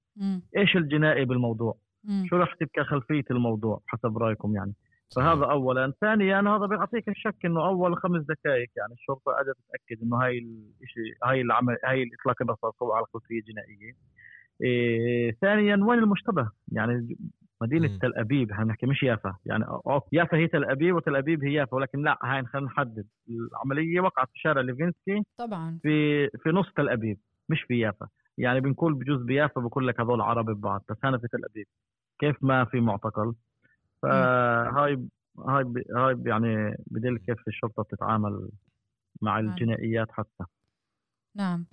[0.57, 2.25] إيش الجنائي بالموضوع مم.
[2.31, 4.73] شو رح تبقى خلفية الموضوع حسب رأيكم يعني
[5.17, 5.93] فهذا اولا.
[6.01, 10.39] ثانيا هذا بيعطيك الشك إنه أول خمس دقائق يعني الشرطة أجت تتاكد إنه هاي
[10.83, 13.93] الشيء هاي العمل هاي الاطلاق الرصاص هو على خلفيه جنائية.
[14.63, 17.17] إيه ثانيا وين المشتبه يعني
[17.63, 17.99] مدينة مم.
[17.99, 19.37] تل أبيب بنحكي مش يافا.
[19.47, 19.65] يعني
[20.13, 23.07] يافا هي تل أبيب وتل أبيب هي يافا ولكن لا هاي خلينا نحدد.
[23.29, 25.79] العملية وقعت في شارع ليفينسكي طبعا.
[25.83, 28.09] في في نص تل أبيب مش في يافا.
[28.39, 31.67] يعني بنقول بجوز بيافا بقول لك هذول عرب ببعض بس أنا في تل أبيب.
[32.19, 33.35] كيف ما في معتقل؟
[34.03, 35.07] فهاي
[35.39, 38.49] هاي ب- هاي يعني بدل كيف الشرطة بتتعامل
[39.23, 39.51] مع نعم.
[39.53, 40.45] الجنائيات حتى.
[41.37, 41.67] نعم.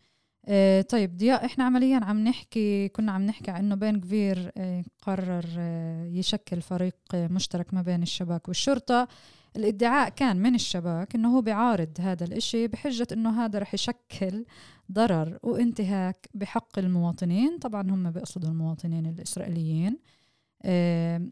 [0.48, 4.84] آه طيب ضياء إحنا عمليا عم نحكي كنا عم نحكي عن إنه بن كفير آه
[5.02, 9.08] قرر آه يشكل فريق مشترك ما بين الشباك والشرطة.
[9.56, 14.46] الإدعاء كان من الشباك إنه هو بيعارض هذا الإشي بحجة إنه هذا رح يشكل
[14.92, 17.58] ضرر وانتهاك بحق المواطنين.
[17.60, 20.00] طبعا هم بيقصدوا المواطنين الإسرائيليين.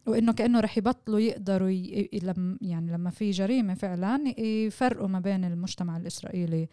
[0.07, 2.09] وإنه كأنه رح يبطلوا يقدروا ي...
[2.61, 6.67] يعني لما في جريمة فعلا يفرقوا ما بين المجتمع الإسرائيلي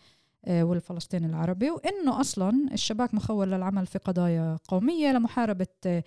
[0.44, 6.04] آه، والفلسطيني العربي وإنه أصلا الشباك مخول للعمل في قضايا قومية لمحاربة آه،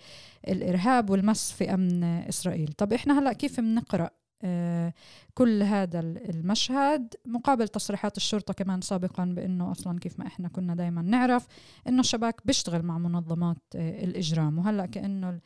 [0.48, 2.68] الإرهاب والمس في أمن آه، إسرائيل.
[2.72, 4.10] طب إحنا هلأ كيف بنقرا
[4.44, 4.92] آه،
[5.34, 10.74] كل هذا ال- المشهد مقابل تصريحات الشرطة كمان سابقا بأنه أصلا كيف ما إحنا كنا
[10.74, 11.46] دايما نعرف
[11.88, 15.40] أنه الشباك بيشتغل مع منظمات آه، الإجرام وهلأ كأنه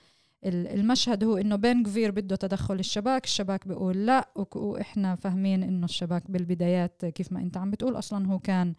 [0.44, 6.30] المشهد هو إنه بن كفير بده تدخل الشباك الشباك بيقول لا وإحنا فاهمين إنه الشباك
[6.30, 8.74] بالبدايات كيف ما أنت عم بتقول أصلا هو كان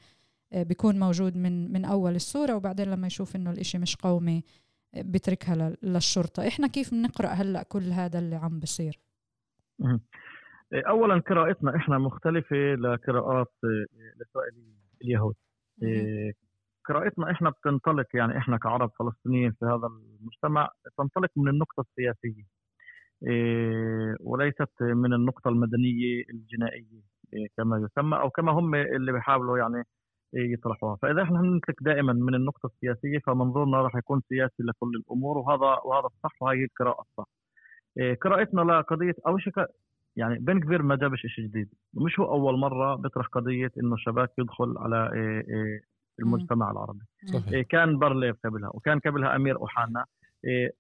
[0.54, 4.44] آه، بيكون موجود من من أول الصورة وبعدين لما يشوف إنه الإشي مش قومي
[4.96, 6.48] آه، بتركها لل- للشرطة.
[6.48, 9.00] إحنا كيف بنقرأ هلأ كل هذا اللي عم بصير.
[10.74, 13.52] إيه، اولا قراءتنا إحنا مختلفة لقراءات
[14.16, 15.36] الإسرائيليين اليهود.
[16.88, 19.88] قراءتنا إحنا بتنطلق يعني إحنا كعرب فلسطينيين في هذا
[20.22, 22.44] المجتمع تنطلق من النقطة السياسية
[23.28, 27.02] إيه، وليست من النقطة المدنية الجنائية
[27.34, 29.84] إيه، كما يسمى أو كما هم اللي بيحاولوا يعني
[30.36, 30.96] إيه، يطرحوها.
[31.02, 36.06] فإذا إحنا ننطلق دائما من النقطة السياسية فمنظورنا راح يكون سياسي لكل الأمور وهذا وهذا
[36.08, 37.26] الصح وهي القراءة الصح.
[38.00, 39.54] إيه، قراءتنا لقضية أول شيء
[40.16, 41.70] يعني بن كبير ما جابش شيء جديد.
[41.94, 45.12] مش هو أول مرة بيطرح قضية إنه الشباك يدخل على
[46.20, 47.06] إيه، إيه، المجتمع العربي.
[47.26, 47.48] صحيح.
[47.54, 50.06] إيه، كان برليف قبلها وكان قبلها أمير اوحانا
[50.46, 50.72] إيه،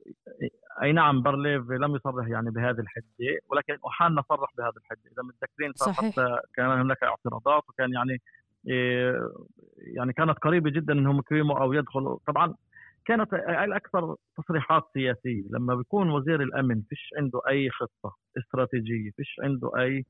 [0.42, 0.50] إيه،
[0.82, 5.02] أي نعم برليف لم يصرح يعني بهذه الحدة ولكن اوحانا صرح بهذه الحدة.
[5.12, 6.12] إذا متذكرين صحيح.
[6.12, 8.22] حتى كان هناك اعتراضات وكان يعني
[9.96, 12.56] يعني كانت قريبة جدا انهم يكرموا أو يدخلوا طبعا
[13.06, 15.44] كانت الأكثر تصريحات سياسية.
[15.50, 20.06] لما بيكون وزير الأمن فيش عنده أي خطة استراتيجية فيش عنده أي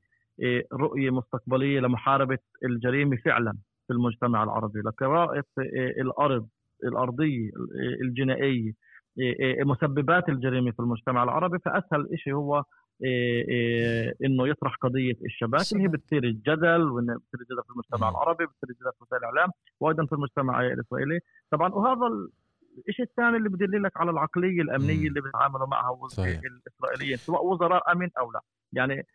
[0.73, 3.53] رؤية مستقبلية لمحاربة الجريمة فعلا.
[3.87, 6.47] في المجتمع العربي لقراءه إيه، الأرض
[6.83, 8.71] الأرضية إيه، الجنائية
[9.19, 12.63] إيه، إيه، مسببات الجريمة في المجتمع العربي فأسهل شيء هو
[13.03, 15.87] إيه، إيه، إنه يطرح قضية الشباك اللي هي.
[15.87, 18.09] بتصير الجدل بتصير الجدل في المجتمع.
[18.09, 21.19] العربي بتصير الجدل في وسائل الإعلام وأيضا في المجتمع الإسرائيلي
[21.51, 22.27] طبعا وهذا
[22.89, 25.07] الشيء الثاني اللي بدل لك على العقلية الأمنية.
[25.07, 25.99] اللي بيتعاملوا معها.
[26.19, 28.41] الإسرائيليين سواء وزراء أمن أو لا
[28.73, 29.05] يعني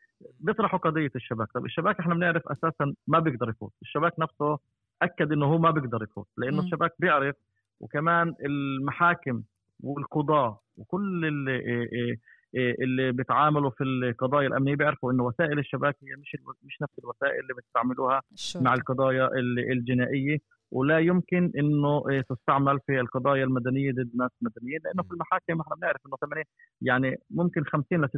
[0.41, 1.49] بيطرحوا قضية الشباك.
[1.55, 3.73] طب الشباك إحنا بنعرف أساسا ما بيقدر يفوت.
[3.83, 4.59] الشباك نفسه
[5.03, 6.65] أكد إنه هو ما بيقدر يفوت لأنه مم.
[6.65, 7.37] الشباك بيعرف
[7.81, 9.43] وكمان المحاكم
[9.81, 12.19] والقضاه وكل ال- إيه
[12.55, 17.41] إيه اللي بيتعاملوا في القضايا الأمنية بيعرفوا إنه وسائل الشباك هي مش مش نفس الوسائل
[17.41, 18.23] اللي بتستعملوها
[18.65, 19.31] مع القضايا
[19.73, 20.39] الجنائية.
[20.73, 26.01] ولا يمكن إنه تستعمل في القضايا المدنية ضد ناس مدنيين لأنه في المحاكم إحنا بنعرف
[26.07, 26.45] إنه 80
[26.83, 28.11] يعني ممكن 50 ل 60%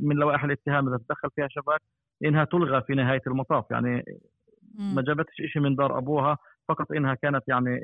[0.00, 1.80] من لوائح الاتهام إذا تدخل فيها شباك
[2.24, 4.04] إنها تلغى في نهاية المطاف يعني
[4.78, 7.80] ما جابتش شيء من دار أبوها فقط إنها كانت يعني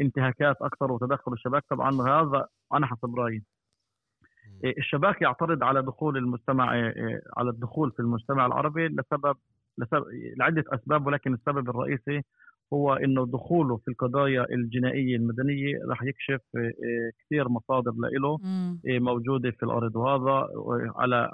[0.00, 3.42] انتهاكات أكثر وتدخل الشباك طبعا هذا أنا حسب رأيي.
[4.78, 6.70] الشباك يعترض على دخول المجتمع
[7.36, 9.36] على الدخول في المجتمع العربي لسبب
[9.78, 10.04] لسبب
[10.36, 12.22] لعدة أسباب ولكن السبب الرئيسي
[12.72, 16.40] هو إنه دخوله في القضايا الجنائية المدنية راح يكشف
[17.24, 18.38] كثير مصادر له
[18.84, 20.48] موجودة في الأرض وهذا
[20.96, 21.30] على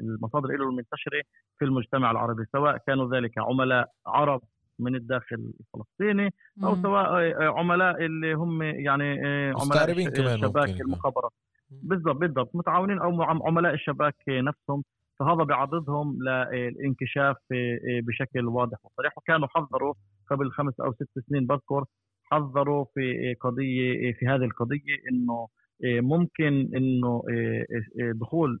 [0.00, 1.22] المصادر له المنتشرة
[1.58, 4.40] في المجتمع العربي سواء كانوا ذلك عملاء عرب
[4.78, 6.34] من الداخل الفلسطيني
[6.64, 7.06] أو سواء
[7.42, 9.20] عملاء اللي هم يعني
[9.60, 9.84] عملاء
[10.34, 11.32] الشباك المخابرات.
[11.70, 14.84] بالضبط بالضبط متعاونين أو عملاء الشباك نفسهم.
[15.20, 17.36] فهذا بيعرضهم للانكشاف
[18.06, 19.18] بشكل واضح وصريح.
[19.18, 19.94] وكانوا حذروا
[20.30, 21.84] قبل خمس أو ست سنين بذكر
[22.24, 25.48] حذروا في قضية في هذه القضية إنه
[25.84, 27.22] ممكن إنه
[28.14, 28.60] دخول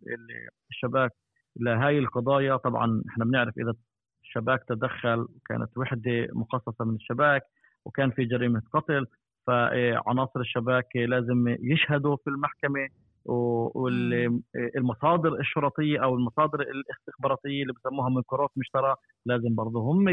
[0.70, 1.10] الشباك
[1.56, 2.56] لهي القضايا.
[2.56, 3.74] طبعا إحنا بنعرف إذا
[4.22, 7.42] الشباك تدخل كانت وحدة مخصصة من الشباك
[7.84, 9.06] وكان في جريمة قتل
[9.46, 12.88] فعناصر الشباك لازم يشهدوا في المحكمة.
[13.24, 18.94] والمصادر الشرطية أو المصادر الاستخباراتية اللي بسموها منكرات مشترى
[19.26, 20.08] لازم برضه هم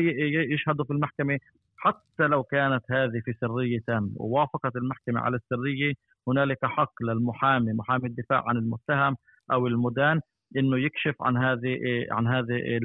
[0.53, 1.39] يشهدوا في المحكمة
[1.77, 5.93] حتى لو كانت هذه في سرية تامه ووافقت المحكمة على السرية
[6.27, 9.15] هنالك حق للمحامي محامي الدفاع عن المتهم
[9.51, 10.21] أو المدان
[10.57, 11.77] إنه يكشف عن هذه
[12.11, 12.79] عن هذه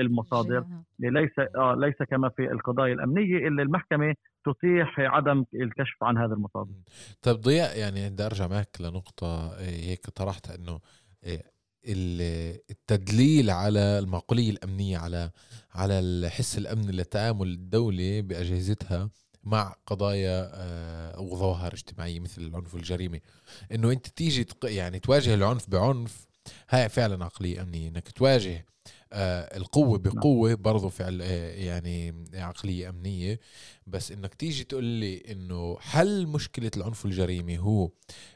[0.00, 0.64] المصادر.
[0.98, 6.72] ليس آه ليس كما في القضايا الأمنية اللي المحكمة تتيح عدم الكشف عن هذه المصادر.
[7.22, 10.80] طيب ضياء يعني بدي أرجع معك لنقطة هيك طرحتها إنه
[12.70, 15.30] التدليل على المعقولية الأمنية على
[15.74, 19.10] على الحس الامني لتعامل الدولة بأجهزتها
[19.44, 20.50] مع قضايا
[21.16, 23.20] أو ظواهر اجتماعيه مثل العنف والجريمه
[23.72, 26.29] إنه أنت تيجي يعني تواجه العنف بعنف
[26.68, 28.66] هاي فعلا عقلية أمنية إنك تواجه
[29.12, 30.14] آه القوة نعم.
[30.14, 33.40] بقوة برضه فعل آه يعني عقلية أمنية
[33.86, 37.90] بس إنك تيجي تقول لي إنه حل مشكلة العنف والجريمه هو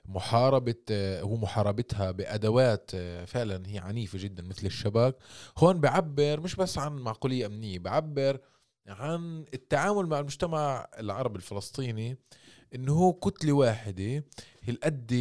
[0.05, 5.17] محاربة آه هو محاربتها بأدوات آه فعلا هي عنيفة جدا مثل الشباك
[5.59, 8.41] هون بعبر مش بس عن معقولية أمنية بعبر
[8.87, 12.19] عن التعامل مع المجتمع العربي الفلسطيني
[12.75, 14.25] إنه هو كتلة واحدة
[14.69, 15.13] هالقد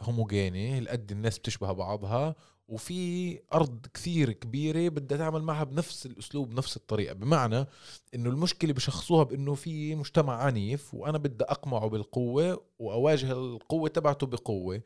[0.00, 2.34] هوموجيني هالقد الناس بتشبه بعضها
[2.68, 7.14] وفي أرض كثير كبيرة بدها تعمل معها بنفس الأسلوب بنفس الطريقة.
[7.14, 7.66] بمعنى
[8.14, 14.82] إنه المشكلة بشخصوها بإنه في مجتمع عنيف وأنا بدي أقمعه بالقوة وأواجه القوة تبعته بقوة.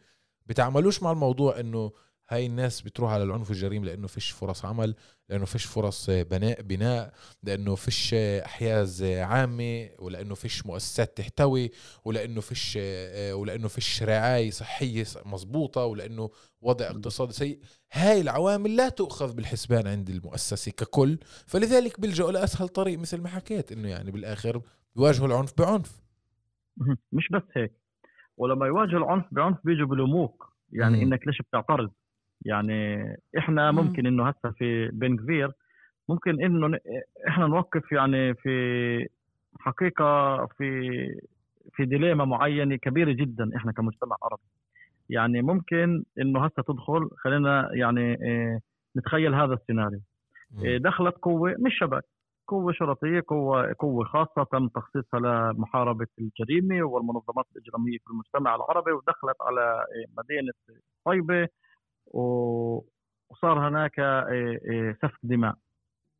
[0.46, 1.92] بتعملوش مع الموضوع إنه
[2.30, 4.94] هاي الناس بتروح على العنف والجريمة لأنه فيش فرص عمل
[5.28, 7.12] لأنه فيش فرص بناء بناء
[7.42, 11.70] لأنه فيش أحياز عامة ولأنه فيش مؤسسات تحتوي
[12.04, 12.78] ولأنه فيش
[13.32, 17.58] ولأنه فيش رعاية صحية مزبوطة ولأنه وضع اقتصادي سيء.
[17.92, 21.18] هاي العوامل لا تؤخذ بالحسبان عند المؤسسة ككل.
[21.46, 24.62] فلذلك بيلجأوا لأسهل طريق مثل ما حكيت إنه يعني بالآخر
[24.96, 26.00] بيواجهوا العنف بعنف.
[27.12, 27.72] مش بس هيك.
[28.36, 31.02] ولما يواجهوا العنف بعنف بيجوا بلوموك يعني مم.
[31.12, 31.90] إنك ليش بتعترض؟
[32.44, 33.04] يعني
[33.38, 35.52] إحنا ممكن إنه هسه في بن كفير
[36.08, 36.78] ممكن إنه
[37.28, 39.08] إحنا نوقف يعني في
[39.60, 40.90] حقيقة في
[41.72, 44.42] في ديليما معينة كبيرة جدا إحنا كمجتمع عربي.
[45.10, 48.60] يعني ممكن إنه هسه تدخل خلينا يعني آه
[48.96, 50.00] نتخيل هذا السيناريو.
[50.64, 52.02] آه دخلت قوة مش شباب
[52.48, 55.20] قوة شرطية قوة قوة خاصة تم تخصيصها
[55.52, 59.84] لمحاربة الجريمة والمنظمات الإجرامية في المجتمع العربي ودخلت على
[60.18, 60.52] مدينة
[61.04, 61.48] طيبة.
[62.10, 63.94] وصار هناك
[65.02, 65.54] سفك دماء.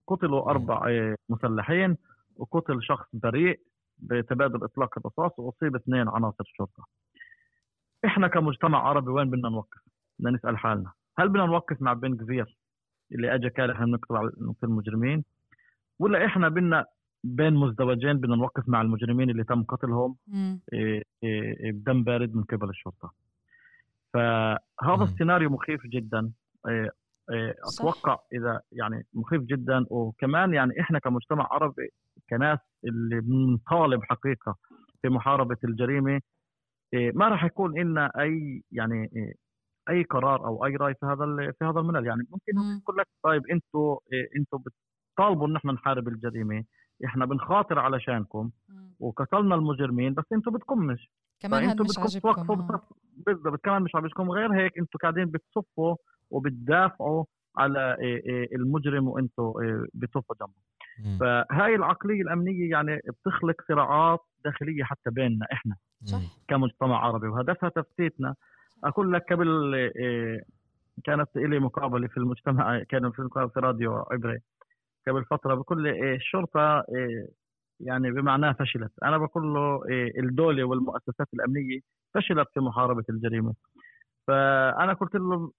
[0.07, 0.87] قتلوا أربع
[1.29, 1.97] مسلحين
[2.37, 3.61] وقتل شخص بريء
[3.99, 6.87] بتبادل إطلاق الرصاص وأصيب اثنين عناصر الشرطة.
[8.05, 9.81] إحنا كمجتمع عربي وين بدنا نوقف؟
[10.19, 10.93] بدنا نسأل حالنا.
[11.19, 12.59] هل بدنا نوقف مع بن كفير
[13.13, 14.31] اللي اجى قال إحنا بنكتب على
[14.63, 15.25] المجرمين؟
[15.99, 16.87] ولا إحنا بدنا
[17.25, 20.17] بين مزدوجين بدنا نوقف مع المجرمين اللي تم قتلهم؟
[21.73, 23.13] بدم بارد من قبل الشرطة.
[24.15, 26.33] فهذا السيناريو مخيف جدا.
[27.79, 28.27] أتوقع صح.
[28.33, 29.87] إذا يعني مخيف جدا.
[29.91, 31.89] وكمان يعني إحنا كمجتمع عربي
[32.31, 34.57] كناس اللي بنطالب حقيقة
[35.03, 36.21] في محاربة الجريمة
[36.93, 39.11] ما راح يكون لنا أي يعني
[39.91, 42.07] أي قرار أو أي رأي في هذا في هذا الملل.
[42.07, 43.97] يعني ممكن يقول لك طيب أنتم
[44.37, 46.65] أنتم بتطالبوا إن إحنا نحارب الجريمة.
[47.05, 48.51] إحنا بنخاطر علشانكم.
[49.01, 51.11] وقتلنا المجرمين بس أنتم بدكمش
[51.41, 52.81] كمان فانتم مش عاجبكم آه.
[53.27, 55.97] بالضبط كمان مش عاجبكم غير هيك أنتم قاعدين بتصفوا
[56.31, 57.25] وبتدافعوا
[57.57, 60.69] على إيه، إيه، المجرم وأنتم إيه، بتصفوا جنبه.
[61.21, 68.35] فهاي العقلية الأمنية يعني بتخلق صراعات داخلية حتى بيننا إحنا صح كمجتمع عربي وهدفها تفتيتنا
[68.85, 69.49] أقول لك قبل
[71.05, 74.39] كانت لي مقابلة في المجتمع كان في في راديو عبري
[75.09, 76.85] قبل فترة بقول لي إيه، الشرطه
[77.81, 78.93] يعني بمعناها فشلت.
[79.03, 81.81] أنا بقول له إيه، الدولة والمؤسسات الأمنية
[82.15, 83.55] فشلت في محاربة الجريمة.
[84.27, 85.53] فأنا قلت له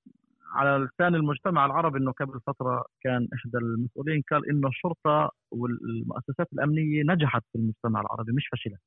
[0.54, 7.04] على لسان المجتمع العربي إنه قبل فترة كان إحدى المسؤولين قال إنه الشرطة والمؤسسات الأمنية
[7.04, 8.82] نجحت في المجتمع العربي مش فشلت.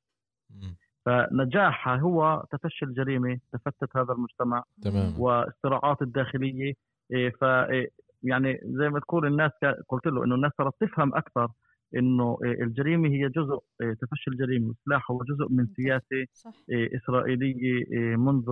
[1.07, 5.20] فنجاحها هو تفشي الجريمة تفتت هذا المجتمع تمام.
[5.20, 6.74] والصراعات الداخلية.
[7.12, 7.91] إيه، ف إيه،
[8.22, 9.51] يعني زي ما تقول الناس
[9.89, 11.49] قلت له إنه الناس صارت تفهم أكثر
[11.97, 16.53] إنه إيه، الجريمة هي جزء إيه، تفشي الجريمة والسلاح هو جزء من سياسة صح.
[16.70, 17.84] إيه، إسرائيلية
[18.16, 18.45] منذ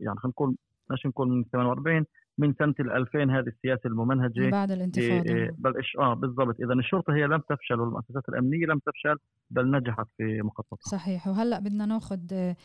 [0.00, 0.56] يعني خلينا نقول
[0.90, 2.04] مش نقول من 48
[2.38, 5.34] من سنة ال 2000 هذه السياسة الممنهجة من بعد الانتفاضة.
[5.34, 6.60] إيه، بل آه بالضبط.
[6.60, 9.16] اذا الشرطة هي لم تفشل والمؤسسات الأمنية لم تفشل
[9.50, 10.78] بل نجحت في مخططها.
[10.90, 11.28] صحيح.
[11.28, 12.56] وهلأ بدنا ناخذ آه،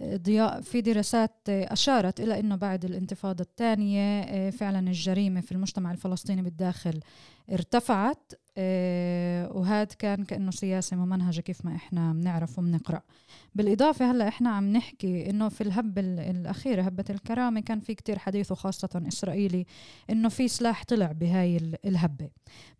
[0.00, 5.52] آه، ضياء في دراسات آه، أشارت إلى إنه بعد الانتفاضة الثانية آه، فعلا الجريمة في
[5.52, 7.00] المجتمع الفلسطيني بالداخل
[7.52, 8.32] ارتفعت.
[8.58, 13.02] آه، وهذا كان كأنه سياسة ممنهجة كيف ما إحنا بنعرف وبنقرأ.
[13.54, 18.18] بالإضافة هلأ إحنا عم نحكي إنه في الهبه ال- الأخيرة هبة الكرامة كان في كتير
[18.18, 19.66] حديث وخاصة إسرائيلي
[20.10, 22.28] إنه في سلاح طلع بهاي ال- الهبة.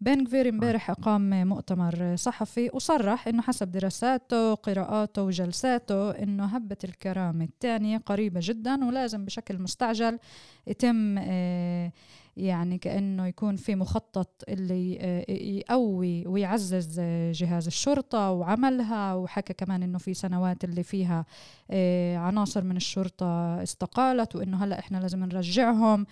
[0.00, 7.44] بن كفير امبارح أقام مؤتمر صحفي وصرح إنه حسب دراساته قراءاته وجلساته إنه هبة الكرامة
[7.44, 10.18] الثانية قريبة جدا ولازم بشكل مستعجل
[10.66, 11.92] يتم آه،
[12.36, 19.82] يعني كأنه يكون في مخطط اللي آه، يقوي ويعزز آه، جهاز الشرطة وعملها وحكى كمان
[19.82, 21.26] إنه في سنوات اللي فيها
[21.70, 26.06] آه، عناصر من الشرطة استقالت وإنه هلأ إحنا لازم نرجعهم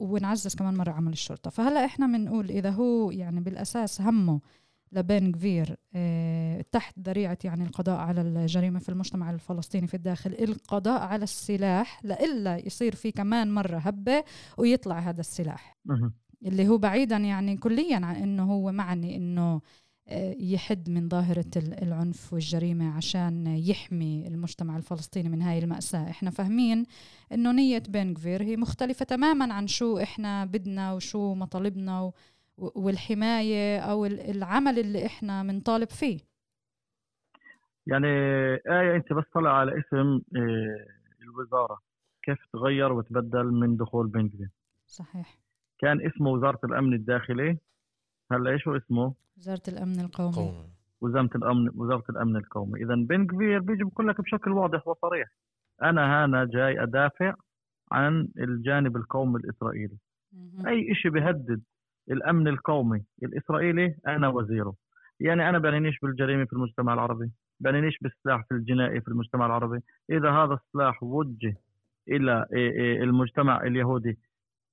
[0.00, 1.50] ونعزز كمان مرة عمل الشرطة.
[1.50, 4.40] فهلأ إحنا بنقول إذا هو يعني بالأساس همه
[4.92, 11.00] لبن كفير آه، تحت ذريعة يعني القضاء على الجريمة في المجتمع الفلسطيني في الداخل القضاء
[11.02, 14.24] على السلاح لإلا يصير في كمان مرة هبة
[14.58, 15.76] ويطلع هذا السلاح.
[16.46, 19.60] اللي هو بعيدا يعني كليا عن إنه هو معني إنه
[20.10, 26.30] آه، يحد من ظاهرة ال- العنف والجريمة عشان يحمي المجتمع الفلسطيني من هاي المأساة إحنا
[26.30, 26.84] فاهمين
[27.32, 32.12] إنه نية بن هي مختلفة تماما عن شو إحنا بدنا وشو مطالبنا و-
[32.58, 36.20] والحماية أو ال- العمل اللي إحنا بنطالب فيه.
[37.86, 38.06] يعني
[38.54, 40.86] آية أنت بس طلع على اسم آه،
[41.22, 41.78] الوزارة.
[42.22, 44.48] كيف تغير وتبدل من دخول بن
[44.86, 45.38] صحيح.
[45.78, 47.58] كان اسمه وزارة الأمن الداخلي.
[48.32, 50.34] هلأ إيش هو اسمه؟ وزارة الأمن القومي.
[50.36, 50.68] قومي.
[51.00, 52.82] وزارة الأمن وزارة الأمن القومي.
[52.82, 55.28] إذا بن كفير بيجي بقول لك بشكل واضح وصريح.
[55.82, 57.34] أنا هنا جاي أدافع
[57.92, 59.96] عن الجانب القومي الإسرائيلي.
[60.32, 60.66] مهم.
[60.66, 61.62] أي إشي بيهدد
[62.10, 64.74] الأمن القومي الإسرائيلي أنا وزيره.
[65.20, 67.30] يعني أنا بعنينيش بالجريمة في المجتمع العربي
[67.60, 69.80] بعنينيش بالسلاح في الجنائي في المجتمع العربي.
[70.10, 71.56] إذا هذا السلاح وجه
[72.08, 74.18] إلى إيه إيه المجتمع اليهودي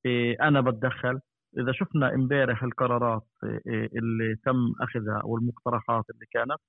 [0.05, 1.19] إيه أنا بتدخل.
[1.59, 3.27] إذا شفنا إمبارح القرارات
[3.67, 6.59] اللي تم أخذها والمقترحات اللي كانت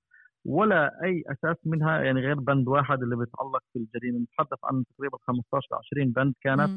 [0.45, 5.17] ولا أي أساس منها يعني غير بند واحد اللي بيتعلق في الجريمة نتحدث عن تقريبا
[5.27, 6.69] 15 ل 20 بند كانت.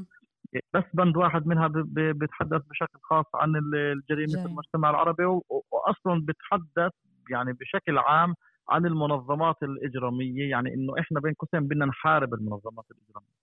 [0.75, 1.69] بس بند واحد منها
[2.13, 4.47] بيتحدث بشكل خاص عن ال- الجريمة في.
[4.47, 5.25] المجتمع العربي
[5.71, 6.93] واصلا بيتحدث
[7.31, 8.35] يعني بشكل عام
[8.69, 13.35] عن المنظمات الإجرامية يعني إنه إحنا بين قوسين بدنا نحارب المنظمات الإجرامية.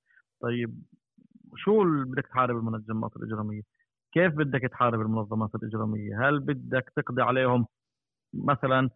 [0.42, 0.82] طيب
[1.56, 3.62] شو اللي بدك تحارب المنظمات الإجرامية؟
[4.12, 7.66] كيف بدك تحارب المنظمات الإجرامية؟ هل بدك تقضي عليهم
[8.34, 8.90] مثلا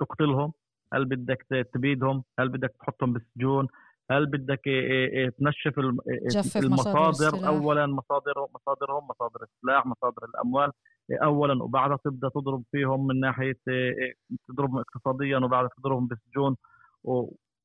[0.00, 0.52] تقتلهم؟
[0.92, 3.68] هل بدك تبيدهم؟ هل بدك تحطهم بالسجون؟
[4.10, 7.46] هل بدك إيه إيه إيه تنشف مصادر المصادر.
[7.46, 10.70] اولا مصادرهم مصادرهم مصادر السلاح مصادر الأموال.
[11.22, 13.58] اولا وبعدها تبدأ تضرب فيهم من ناحية
[14.48, 16.56] تضربهم اقتصاديا وبعدها تضربهم بالسجون.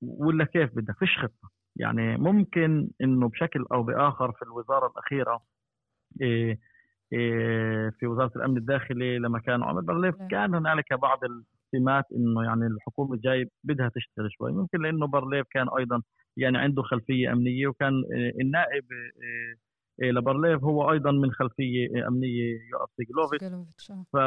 [0.02, 1.50] ولا كيف بدك؟ فيش خطة.
[1.76, 5.42] يعني ممكن إنه بشكل أو بآخر في الوزارة الأخيرة
[8.00, 10.16] في وزارة الأمن الداخلي لما كان عومر برليف.
[10.32, 11.20] كان هنالك بعض
[11.74, 16.02] السمات إنه يعني الحكومة جاي بدها تشتغل شوي ممكن لأنه برليف كان أيضا
[16.38, 19.56] يعني عنده خلفية أمنية وكان إيه، النائب إيه،
[20.02, 24.06] إيه، لبرليف هو أيضا من خلفية أمنية يوآف سيجلوفيتش آه.
[24.14, 24.18] ف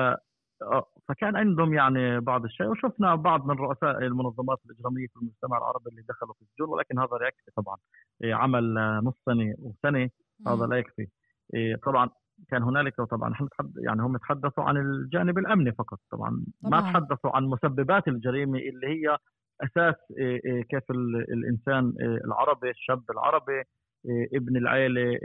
[0.62, 5.90] آه، فكان عندهم يعني بعض الشيء وشفنا بعض من رؤساء المنظمات الإجرامية في المجتمع العربي
[5.90, 7.76] اللي دخلوا في السجون ولكن هذا لا يكفي طبعا
[8.24, 10.11] عمل آه، نص سنة وسنه
[10.47, 10.66] هذا.
[10.66, 11.09] لا يكفي
[11.84, 12.11] طبعا
[12.49, 13.34] كان هنالك طبعا
[13.76, 16.80] يعني هم تحدثوا عن الجانب الأمني فقط طبعا, طبعاً.
[16.80, 19.16] ما تحدثوا عن مسببات الجريمة اللي هي
[19.62, 23.62] أساس إيه، إيه، كيف ال- الإنسان إيه، العربي الشاب العربي
[24.34, 25.18] ابن العائله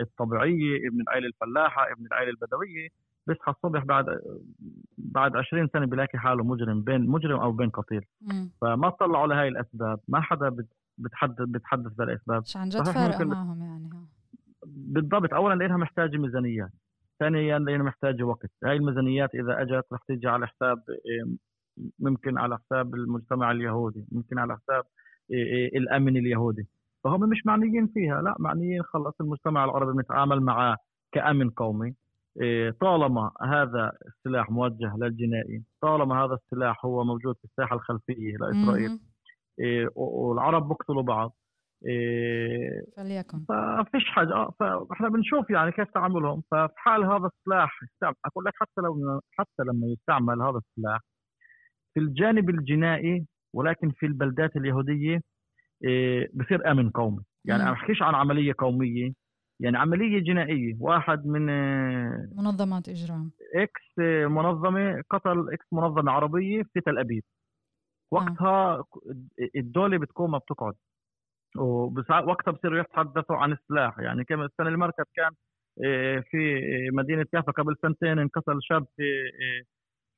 [0.00, 2.88] الطبيعية ابن العائله الفلاحة ابن العائله البدوية
[3.26, 4.04] بيصحى الصبح بعد
[4.98, 8.02] بعد 20 سنة بيلاقي حاله مجرم بين مجرم أو بين قتيل.
[8.60, 13.62] فما طلعوا لهي الأسباب ما حدا بت- بتحدث بتحدث بالاسباب مش عن جد ممكن- معهم
[13.62, 13.75] يعني.
[14.76, 15.34] بالضبط.
[15.34, 16.70] اولا لأنها محتاجة ميزانيات
[17.20, 18.50] ثانيا لأنها محتاجة وقت.
[18.64, 21.36] هاي الميزانيات إذا أجت رح تيجي على حساب إيه،
[21.98, 24.84] ممكن على حساب المجتمع اليهودي ممكن على حساب
[25.30, 26.66] إيه، إيه، الأمن اليهودي.
[27.04, 30.76] فهم مش معنيين فيها لا معنيين خلص المجتمع العربي بنتعامل معاه
[31.12, 31.94] كأمن قومي.
[32.80, 38.98] طالما هذا السلاح موجه للجنائي طالما هذا السلاح هو موجود في الساحة الخلفية لإسرائيل
[39.94, 41.36] والعرب بقتلوا بعض
[41.86, 43.38] إيه، فليكن.
[43.48, 44.32] ففيش حاجة.
[44.34, 46.42] آه فإحنا بنشوف يعني كيف تعاملهم.
[46.50, 51.00] ففي حال هذا السلاح أقول لك حتى لو حتى لما يستعمل هذا السلاح
[51.94, 55.20] في الجانب الجنائي ولكن في البلدات اليهودية
[55.84, 57.22] إيه، بصير آمن قومي.
[57.44, 57.62] يعني.
[57.62, 59.12] أنا بحكيش عن عملية قومية.
[59.60, 60.76] يعني عملية جنائية.
[60.80, 63.30] واحد من آه، منظمات إجرام.
[63.54, 67.22] إكس آه، منظمة قتل إكس منظمة عربية في تل أبيب.
[68.12, 68.84] وقتها
[69.56, 70.74] الدولة بتكون ما بتقعد.
[71.58, 75.30] وقتها بصيروا يتحدثوا عن السلاح يعني كما السنة اللي مرقت كان
[75.84, 76.60] آه، في
[76.92, 79.62] مدينة يافا قبل سنتين انقتل شاب في آه،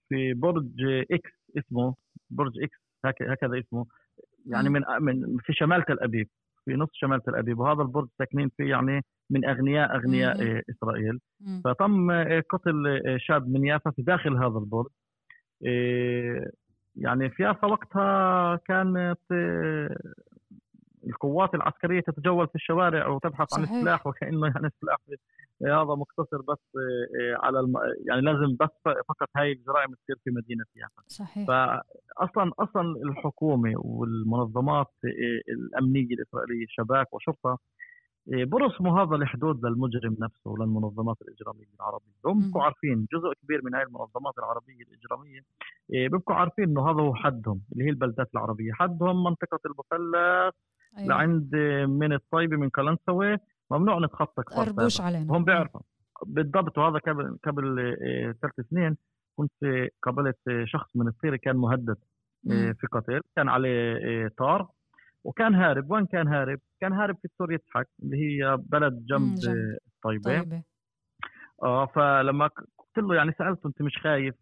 [0.08, 0.70] في برج
[1.12, 1.94] إكس اسمه
[2.30, 3.86] برج إكس هك- هكذا اسمه
[4.46, 4.68] يعني.
[4.68, 6.28] من من في شمال تل أبيب
[6.64, 10.50] في نص شمال تل أبيب وهذا البرج ساكنين فيه يعني من أغنياء أغنياء مم.
[10.56, 11.62] آه، إسرائيل مم.
[11.64, 14.86] فتم آه، قتل آه، شاب من يافا في داخل هذا البرج
[15.66, 16.50] آه،
[16.96, 19.96] يعني في يافا وقتها كانت آه،
[21.06, 23.76] القوات العسكرية تتجول في الشوارع وتبحث عن صحيح.
[23.76, 24.98] السلاح وكأنه يعني السلاح
[25.62, 27.74] هذا مقتصر بس آه، آه، على الم...
[28.08, 31.46] يعني لازم بس فقط هاي الجرائم تصير في مدينة يافا صحيح.
[31.46, 37.58] فاصلا أصلا الحكومة والمنظمات آه، الأمنية الإسرائيلية شباك وشرطة
[38.26, 42.40] برسموا هذا الحدود للمجرم نفسه وللمنظمات الإجرامية العربية، هم.
[42.40, 45.40] بيبقوا عارفين جزء كبير من هاي المنظمات العربية الإجرامية
[45.94, 50.54] آه، بيبقوا عارفين إنه هذا هو حدهم اللي هي البلدات العربية، حدهم منطقة المثلث
[50.98, 51.08] أيوة.
[51.08, 51.56] لعند
[51.88, 53.38] من الطيبه من قلنسوه
[53.70, 55.04] ممنوع نتخطى كفر.
[55.04, 55.36] علينا.
[55.36, 55.80] هم بيعرفوا.
[56.26, 58.96] بالضبط وهذا قبل قبل آه، ثلاث سنين
[59.36, 61.96] كنت آه، قابلت آه، شخص من الصيرة كان مهدد
[62.44, 62.74] مم.
[62.80, 64.68] في قتل كان عليه طار
[65.24, 65.90] وكان هارب.
[65.90, 67.88] وين كان هارب؟ كان هارب في سوريا يضحك.
[68.02, 69.34] اللي هي بلد جنب
[69.94, 70.62] الطيبة طيبة.
[71.62, 72.46] آه فلما
[72.78, 74.34] قلت له يعني سألته أنت مش خايف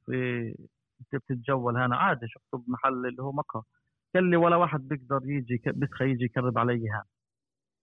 [1.01, 3.63] أنت بتتجول هنا؟ عادي شفته بمحل اللي هو مقهى.
[4.15, 7.05] قال لي ولا واحد بيقدر يجي بيسخى يجي يكرب علي هنا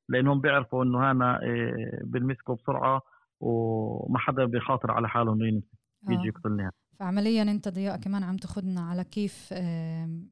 [0.10, 3.02] لأنهم بيعرفوا إنه هنا إيه بنمسكه بسرعة
[3.40, 5.68] وما حدا بيخاطر على حاله إنه يمسك
[6.10, 6.28] يجي آه.
[6.28, 6.70] يقتلني
[7.00, 9.52] فعمليا أنت ضياء كمان عم تاخذنا على كيف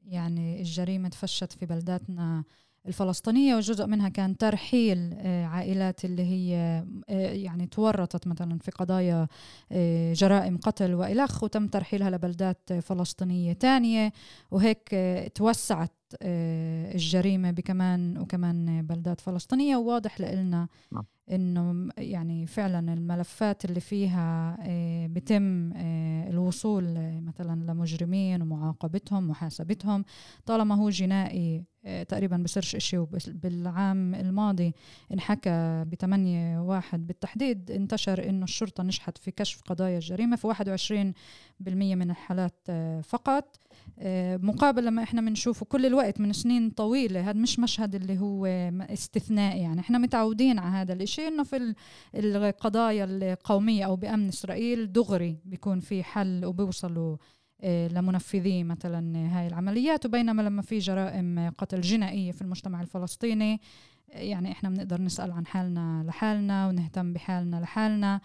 [0.04, 2.44] يعني الجريمة تفشت في بلداتنا
[2.86, 9.28] الفلسطينية وجزء منها كان ترحيل آه، عائلات اللي هي آه، يعني تورطت مثلا في قضايا
[9.72, 14.12] آه، جرائم قتل والخ وتم ترحيلها لبلدات فلسطينية تانية
[14.50, 14.96] وهيك
[15.34, 21.04] توسعت الجريمة بكمان وكمان بلدات فلسطينية وواضح لنا نعم.
[21.30, 30.04] إنه يعني فعلا الملفات اللي فيها آه، بتم آه، الوصول آه، مثلا لمجرمين ومعاقبتهم محاسبتهم
[30.46, 31.64] طالما هو جنائي
[32.08, 32.98] تقريبا بصيرش إشي.
[32.98, 34.74] وبس- بالعام الماضي
[35.12, 42.10] انحكى بثمانية واحد بالتحديد انتشر إنه الشرطة نجحت في كشف قضايا الجريمة في 21% من
[42.10, 42.66] الحالات
[43.04, 43.56] فقط.
[44.42, 48.46] مقابل لما إحنا بنشوفه كل الوقت من سنين طويلة هذا مش مشهد اللي هو
[48.80, 49.60] استثنائي.
[49.62, 51.11] يعني إحنا متعودين على هذا الإشي.
[51.20, 51.74] إنه في ال-
[52.14, 57.16] القضايا القومية أو بأمن إسرائيل دغري بيكون في حل وبيوصلوا
[57.64, 60.06] آه، لمنفذي مثلا هاي العمليات.
[60.06, 63.60] وبينما لما في جرائم قتل جنائية في المجتمع الفلسطيني
[64.12, 68.20] آه، يعني إحنا بنقدر نسأل عن حالنا لحالنا ونهتم بحالنا لحالنا.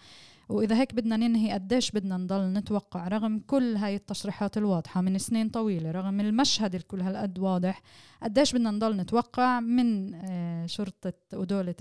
[0.48, 5.48] وإذا هيك بدنا ننهي قديش بدنا نضل نتوقع رغم كل هاي التصريحات الواضحة من سنين
[5.48, 7.82] طويلة رغم المشهد الكل هالقد واضح
[8.22, 11.74] قديش بدنا نضل نتوقع من آه، شرطة ودولة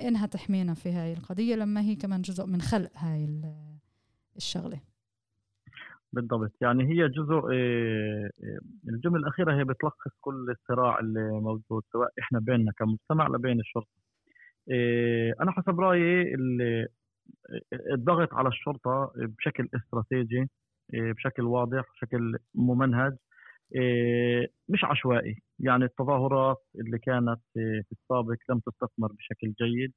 [0.00, 3.76] إنها تحمينا في هاي القضية لما هي كمان جزء من خلق هاي ال-
[4.36, 4.80] الشغلة.
[6.12, 6.52] بالضبط.
[6.60, 12.38] يعني هي جزء إيه، إيه، الجملة الأخيرة هي بتلخص كل الصراع اللي موجود سواء إحنا
[12.40, 13.88] بيننا كمجتمع لبين الشرطة.
[14.70, 16.88] إيه، أنا حسب رأيي ال-
[17.92, 20.48] الضغط على الشرطة بشكل استراتيجي
[20.92, 23.16] بشكل واضح بشكل ممنهج
[24.68, 25.42] مش عشوائي.
[25.60, 29.92] يعني التظاهرات اللي كانت إيه، في السابق لم تستثمر بشكل جيد.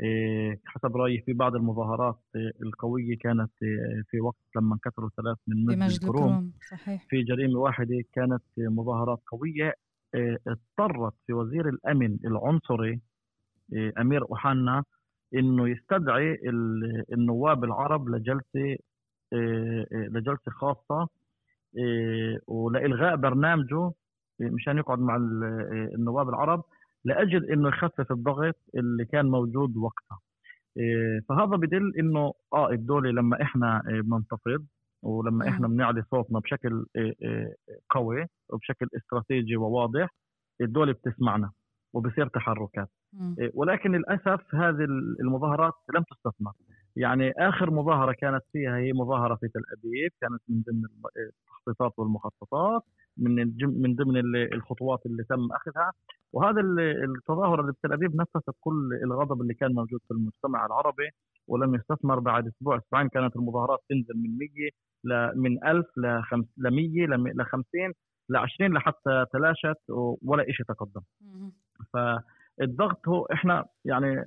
[0.00, 5.36] إيه، حسب رأيي في بعض المظاهرات إيه، القوية كانت إيه، في وقت لما انكسروا ثلاث
[5.46, 7.06] من بمجد الكروم صحيح.
[7.08, 9.74] في جريمة واحدة كانت مظاهرات قوية
[10.14, 13.00] إيه، اضطرت في وزير الأمن العنصري
[13.72, 14.84] إيه، أمير اوحنا
[15.34, 18.78] إنه يستدعي ال- النواب العرب لجلسة إيه،
[19.32, 21.08] إيه، لجلسة خاصة
[21.76, 23.92] إيه، ولإلغاء برنامجه
[24.40, 26.64] مشان يقعد مع إيه، النواب العرب
[27.04, 30.20] لأجل إنه يخفف الضغط اللي كان موجود وقتها.
[30.76, 34.66] إيه، فهذا بدل إنه آه الدولة لما إحنا بننتفض
[35.02, 35.48] ولما.
[35.48, 36.86] إحنا بنعلي صوتنا بشكل
[37.90, 40.08] قوي وبشكل استراتيجي وواضح
[40.60, 41.50] الدولة بتسمعنا
[41.94, 42.88] وبصير تحركات.
[43.54, 44.84] ولكن للأسف هذه
[45.20, 46.52] المظاهرات لم تستثمر.
[46.96, 50.82] يعني آخر مظاهرة كانت فيها هي مظاهرة في تل أبيب كانت من ضمن
[51.68, 52.82] التخطيطات والمخططات
[53.16, 53.34] من
[53.82, 55.92] من ضمن ال- الخطوات اللي تم أخذها.
[56.32, 61.08] وهذا ال- التظاهرة اللي بتل أبيب نفست كل الغضب اللي كان موجود في المجتمع العربي
[61.48, 62.76] ولم يستثمر بعد أسبوع.
[62.78, 64.70] أسبوعين كانت المظاهرات تنزل من 100
[65.04, 67.92] ل من 1000 ل 100 ل 50
[68.28, 69.76] ل 20 لحتى تلاشت
[70.22, 71.00] ولا شيء تقدم.
[71.92, 74.24] فالضغط هو إحنا يعني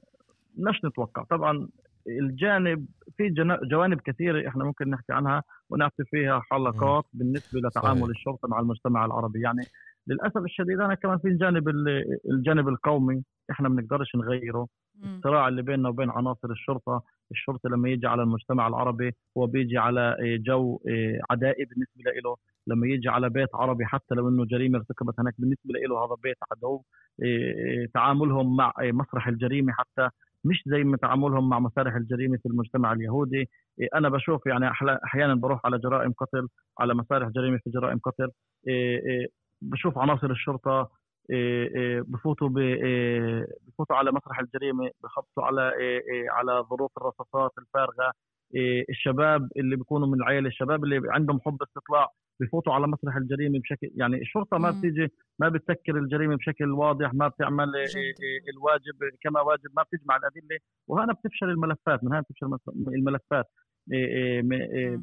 [0.55, 1.23] بدناش نتوقع.
[1.23, 1.67] طبعا
[2.07, 2.85] الجانب
[3.17, 3.29] في
[3.63, 8.09] جوانب كثيرة إحنا ممكن نحكي عنها ونعطي فيها حلقات بالنسبة لتعامل صحيح.
[8.09, 9.61] الشرطة مع المجتمع العربي يعني
[10.07, 14.67] للأسف الشديد أنا كمان في الجانب ال- الجانب القومي إحنا ما بنقدرش نغيره.
[15.03, 20.15] الصراع اللي بيننا وبين عناصر الشرطة الشرطة لما يجي على المجتمع العربي هو بيجي على
[20.21, 22.35] إيه، جو إيه، عدائي بالنسبة له
[22.67, 26.37] لما يجي على بيت عربي حتى لو إنه جريمة ارتكبت هناك بالنسبة له هذا بيت
[26.51, 26.81] عدو
[27.23, 30.09] إيه، تعاملهم مع مسرح الجريمة حتى
[30.43, 33.49] مش زي ما تعاملهم مع مسارح الجريمة في المجتمع اليهودي.
[33.81, 34.71] إيه، أنا بشوف يعني
[35.05, 36.47] أحيانا بروح على جرائم قتل
[36.79, 38.29] على مسارح جريمة في جرائم قتل.
[38.67, 39.27] إيه، إيه،
[39.61, 40.89] بشوف عناصر الشرطة
[42.07, 45.73] بفوتوا بفوتوا على مسرح الجريمة بخبطوا على
[46.29, 48.11] على ظروف الرصاصات الفارغة.
[48.89, 52.07] الشباب اللي بيكونوا من العيلة الشباب اللي عندهم حب استطلاع
[52.39, 54.71] بفوتوا على مسرح الجريمة بشكل يعني الشرطة ما.
[54.71, 55.07] بتيجي
[55.39, 57.83] ما بتسكر الجريمة بشكل واضح ما بتعمل إيه،.
[57.83, 63.45] إيه، الواجب كما واجب ما بتجمع الأدلة وهنا بتفشل الملفات من هنا بتفشل الملفات
[63.93, 65.01] إيه، إيه، إيه،.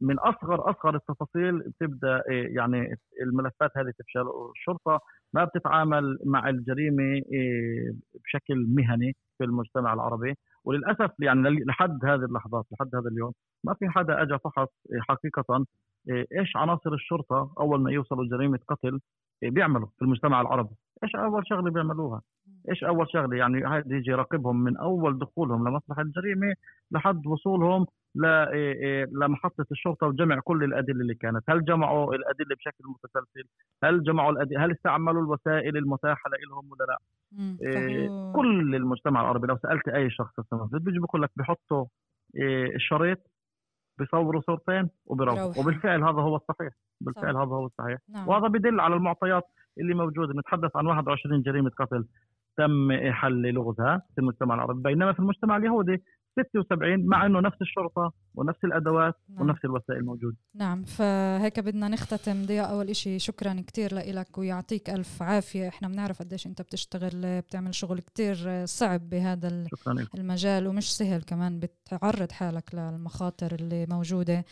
[0.00, 5.00] من اصغر أصغر التفاصيل بتبدأ إيه، يعني الملفات هذه تفشل والشرطة
[5.34, 7.02] ما بتتعامل مع الجريمة
[7.32, 10.34] إيه، بشكل مهني في المجتمع العربي
[10.64, 13.32] وللأسف يعني لحد هذه اللحظات لحد هذا اليوم
[13.64, 15.66] ما في حدا اجى فحص إيه، حقيقة
[16.10, 19.00] إيه، إيش عناصر الشرطة أول ما يوصلوا جريمه قتل
[19.42, 22.22] إيه، بيعملوا في المجتمع العربي؟ إيش أول شغلة بيعملوها؟
[22.70, 26.54] إيش أول شغلة؟ يعني هذا يجي يراقبهم من أول دخولهم لمسرح الجريمة
[26.90, 31.50] لحد وصولهم ل- إيه إيه لمحطة الشرطة وجمع كل الأدلة اللي كانت.
[31.50, 33.48] هل جمعوا الأدلة بشكل متسلسل؟
[33.84, 36.98] هل جمعوا الأدلة؟ هل استعملوا الوسائل المتاحة لهم ولا لا.
[37.62, 40.34] إيه كل المجتمع العربي لو سألت أي شخص
[40.72, 41.84] بيجي بيقول لك بيحطوا
[42.36, 43.18] إيه الشريط
[43.98, 45.40] بيصوروا صورتين وبيروحوا.
[45.40, 45.62] بيروحوا.
[45.62, 46.72] وبالفعل هذا هو الصحيح.
[47.00, 47.40] بالفعل صح.
[47.40, 47.98] هذا هو الصحيح.
[48.08, 48.28] نعم.
[48.28, 49.44] وهذا بدل على المعطيات
[49.80, 50.34] اللي موجودة.
[50.40, 52.04] نتحدث عن 21 جريمة قتل.
[52.56, 54.82] تم حل لغزها في المجتمع العربي.
[54.82, 56.02] بينما في المجتمع اليهودي
[56.52, 59.42] 76 مع إنه نفس الشرطة ونفس الأدوات نعم.
[59.42, 60.36] ونفس الوسائل موجودة.
[60.54, 63.18] نعم فهيك بدنا نختتم ضياء أول إشي.
[63.18, 65.68] شكرا كتير لإلك ويعطيك ألف عافية.
[65.68, 69.66] إحنا بنعرف قديش أنت بتشتغل بتعمل شغل كتير صعب بهذا
[70.14, 74.44] المجال ومش سهل كمان بتعرض حالك للمخاطر اللي موجودة.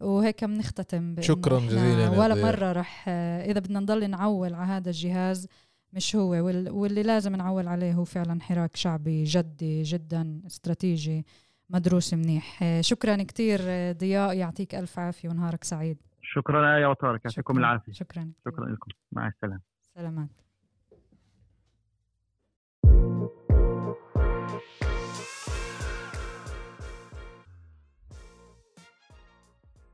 [0.00, 2.34] وهيك بنختتم شكراً جزيلاً ولا.
[2.34, 3.08] مرة رح
[3.48, 5.48] إذا بدنا نضل نعول على هذا الجهاز
[5.92, 11.26] مش هو وال- واللي لازم نعول عليه هو فعلا حراك شعبي جدي جدا استراتيجي
[11.70, 12.64] مدروس منيح.
[12.80, 13.60] شكرا كتير
[13.92, 14.36] ضياء.
[14.36, 15.98] يعطيك ألف عافية ونهارك سعيد.
[16.22, 17.58] شكرا يا وطارق يعطيكم.
[17.58, 17.92] العافية.
[17.92, 18.32] شكرا.
[18.48, 18.90] شكرا لكم.
[19.12, 19.60] مع السلامة.
[19.94, 20.28] سلامات.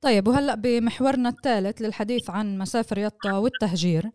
[0.03, 4.05] طيب وهلأ بمحورنا الثالث للحديث عن مسافر يطا والتهجير.
[4.07, 4.11] آه،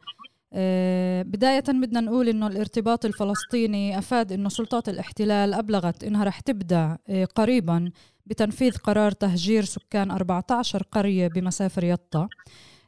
[1.24, 7.26] بداية بدنا نقول إنه الارتباط الفلسطيني أفاد إنه سلطات الاحتلال أبلغت إنها رح تبدأ آه،
[7.26, 7.92] قريبا
[8.26, 12.28] بتنفيذ قرار تهجير سكان 14 قرية بمسافر يطا.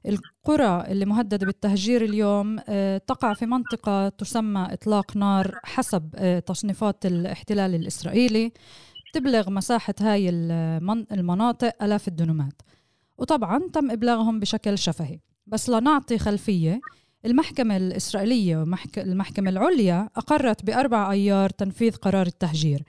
[0.07, 7.05] القرى اللي مهددة بالتهجير اليوم آه، تقع في منطقة تسمى إطلاق نار حسب آه، تصنيفات
[7.05, 8.51] الاحتلال الإسرائيلي.
[9.13, 12.61] تبلغ مساحة هاي المن- المناطق آلاف الدنومات.
[13.17, 15.19] وطبعا تم إبلاغهم بشكل شفهي.
[15.47, 16.79] بس لنعطي خلفية
[17.25, 22.83] المحكمة الإسرائيلية والمحكمة العليا أقرت بأربع أيار تنفيذ قرار التهجير.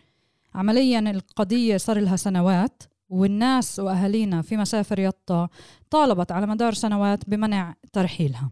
[0.55, 5.49] عمليا القضية صار لها سنوات والناس وأهالينا في مسافر يطا
[5.91, 8.51] طالبت على مدار سنوات بمنع ترحيلها.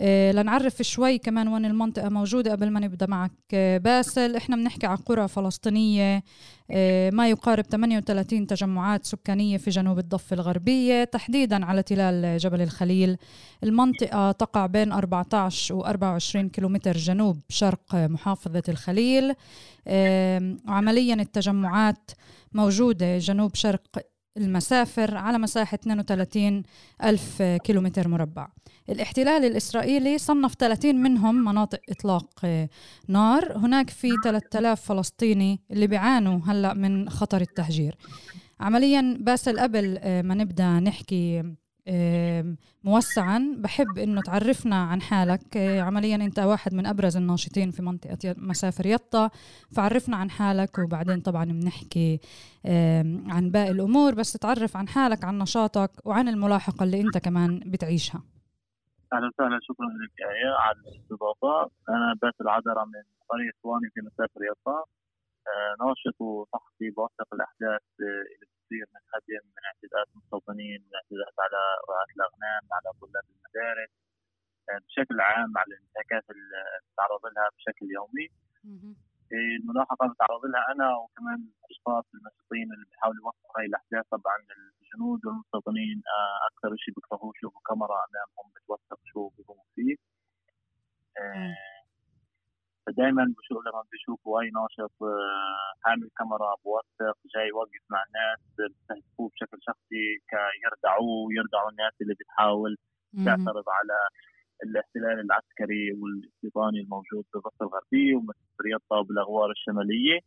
[0.00, 3.32] لنعرف شوي كمان وين المنطقة موجودة قبل ما نبدأ معك.
[3.54, 6.24] آه، باسل إحنا بنحكي عن قرى فلسطينية
[6.70, 13.16] آه، ما يقارب 38 تجمعات سكانية في جنوب الضفة الغربية تحديدا على تلال جبل الخليل.
[13.64, 19.34] المنطقة تقع بين 14 و 24 كيلومتر جنوب شرق محافظة الخليل.
[20.68, 22.10] وعمليا التجمعات
[22.52, 23.98] موجودة جنوب شرق
[24.36, 26.62] المسافر على مساحة 32
[27.04, 28.48] ألف كيلومتر مربع.
[28.90, 32.68] الاحتلال الإسرائيلي صنف 30 منهم مناطق إطلاق آه،
[33.08, 33.58] نار.
[33.58, 37.96] هناك في 3000 فلسطيني اللي بيعانوا هلأ من خطر التهجير.
[38.60, 41.42] عمليا باسل قبل آه، ما نبدأ نحكي
[42.84, 43.54] موسعا.
[43.58, 45.56] بحب إنه تعرفنا عن حالك.
[45.56, 49.30] آه، عمليا أنت واحد من أبرز الناشطين في منطقة مسافر يطا.
[49.70, 52.20] فعرفنا عن حالك وبعدين طبعا بنحكي
[53.26, 54.14] عن باقي الأمور.
[54.14, 58.22] بس تعرف عن حالك عن نشاطك وعن الملاحقة اللي أنت كمان بتعيشها.
[59.12, 61.70] أهلا وسهلا شكرا لك يا على الاستضافة.
[61.88, 64.78] أنا باسل عذرة من قريه واني في مسافر يطا
[65.50, 71.36] آه، ناشط وصحفي بوثق الأحداث آه، اللي بتصير من هدم من اعتداءات مستوطنين من اعتداءات
[71.44, 71.60] على
[71.90, 73.92] رعاة الأغنام على طلاب المدارس.
[74.70, 76.60] آه، بشكل عام على الانتهاكات اللي
[76.92, 78.26] بتعرض لها بشكل يومي.
[79.32, 81.40] الملاحقة بتعرض لها أنا وكمان
[81.70, 84.04] أشخاص المسؤولين اللي بيحاولوا يوثقوا هاي الأحداث.
[84.16, 84.36] طبعا
[85.02, 86.02] الجنود والمستوطنين
[86.52, 89.96] أكثر شيء بيكرهوا يشوفوا كاميرا امامهم بتوثق شو بيقوموا فيه.
[92.86, 94.92] فدائما بشوف لما بيشوفوا اي ناشط
[95.84, 102.14] حامل آه، كاميرا بوثق جاي يوقف مع الناس بيستهدفوه بشكل شخصي كيردعوه ويردعوا الناس اللي
[102.14, 102.76] بتحاول
[103.26, 103.98] تعترض على
[104.64, 110.16] الاحتلال العسكري والاستيطاني الموجود في الضفه الغربيه ومصر يطا وبالاغوار الشمالية.
[110.16, 110.22] آه،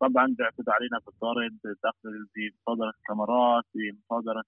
[0.00, 4.44] طبعا بيعتدوا علينا بالطرد داخل بمصادره الكاميرات بمصادره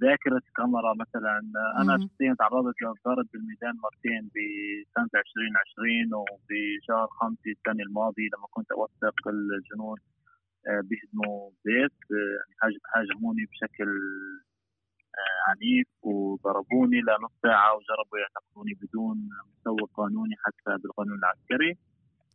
[0.00, 1.40] ذاكرة كاميرا مثلا.
[1.80, 9.28] أنا شخصيا تعرضت للطرد بالميدان مرتين بسنة 2020 وبشهر خمسة السنة الماضية لما كنت أوثق
[9.28, 9.98] الجنود
[10.68, 11.98] آه، بيهدموا بيت
[12.94, 14.49] هاجموني بشكل آه،
[15.48, 21.78] عنيف وضربوني لنص ساعة وجربوا يعتقلوني بدون مستوى قانوني حتى بالقانون العسكري.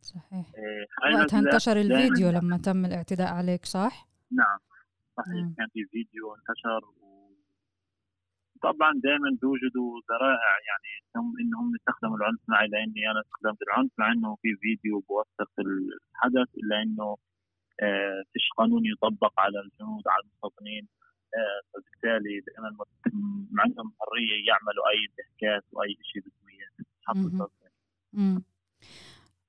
[0.00, 0.46] صحيح.
[0.56, 4.58] آه، وقتها انتشر الفيديو لما تم الاعتداء عليك صح؟ نعم
[5.16, 5.46] صحيح.
[5.56, 6.80] كان في فيديو انتشر
[8.62, 14.12] طبعا دائما بيوجدوا ذرائع يعني هم إنهم يستخدموا العنف معي لاني أنا استخدمت العنف مع
[14.12, 17.16] إنه في فيديو بوثق الحدث إلا إنه
[17.82, 20.84] آه فيش قانون يطبق على الجنود على المستوطنين.
[20.84, 21.05] آه
[21.72, 22.76] فبالتالي دائما
[23.58, 27.16] عندهم حريه يعملوا أي انتهاكات وأي شيء بسويه حق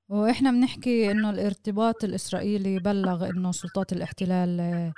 [0.08, 4.92] وإحنا بنحكي إنه الارتباط الإسرائيلي بلغ إنه سلطات الاحتلال آه،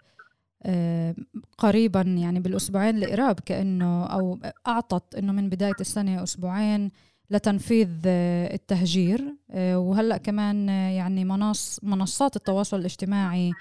[0.62, 1.14] آه،
[1.59, 6.91] قريبا يعني بالأسبوعين القراب كأنه أو أعطت إنه من بداية السنة أسبوعين
[7.30, 13.53] لتنفيذ آه، التهجير وهلأ كمان يعني منص منصات التواصل الاجتماعي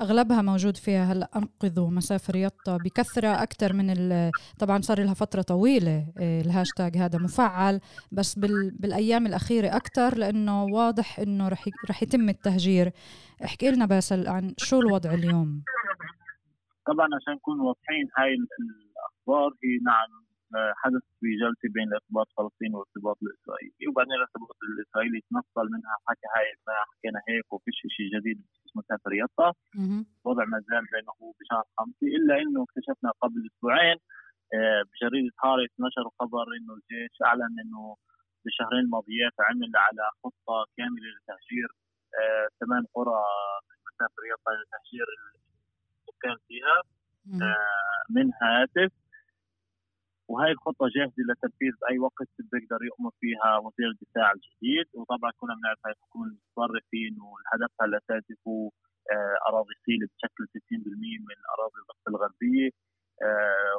[0.00, 3.94] أغلبها موجود فيها هلا أنقذوا مسافر يطا بكثرة أكثر من
[4.58, 7.80] طبعا صار لها فترة طويلة الهاشتاج هذا مفعل
[8.12, 8.38] بس
[8.78, 12.92] بالأيام الأخيرة أكثر لأنه واضح إنه رح رح يتم التهجير.
[13.44, 15.62] احكي لنا باسل عن شو الوضع اليوم؟
[16.86, 20.25] طبعا عشان نكون واضحين هاي الأخبار هي نعم
[20.82, 23.84] حدث في جلسة بين الارتباط الفلسطيني والارتباط الإسرائيلي.
[23.88, 29.12] وبعدين الارتباط الإسرائيلي تنصل منها حكى هاي ما حكينا هيك وفيش شيء جديد اسمه مسافر
[29.22, 29.48] يطا.
[30.22, 33.98] الوضع ما زال بينه بشهر خمسة إلا إنه اكتشفنا قبل أسبوعين
[34.54, 37.96] آه، بجريدة هارت نشروا خبر إنه الجيش أعلن إنه
[38.44, 41.68] بالشهرين الماضيات عمل على خطة كاملة لتهجير
[42.20, 43.22] آه، ثمان قرى
[43.68, 45.06] من مسافه رياض لتهجير
[46.08, 46.76] السكان فيها
[47.42, 48.92] آه، من هاتف.
[50.28, 54.86] وهي الخطة جاهزة لتنفيذ بأي وقت بيقدر يؤمر فيها وزير الدفاع الجديد.
[54.98, 58.70] وطبعا كنا بنعرف هاي الحكومة المتطرفين وهدفها الأساسي هو
[59.12, 62.70] آه، أراضي صيلة بشكل 60% من أراضي الضفة الغربية.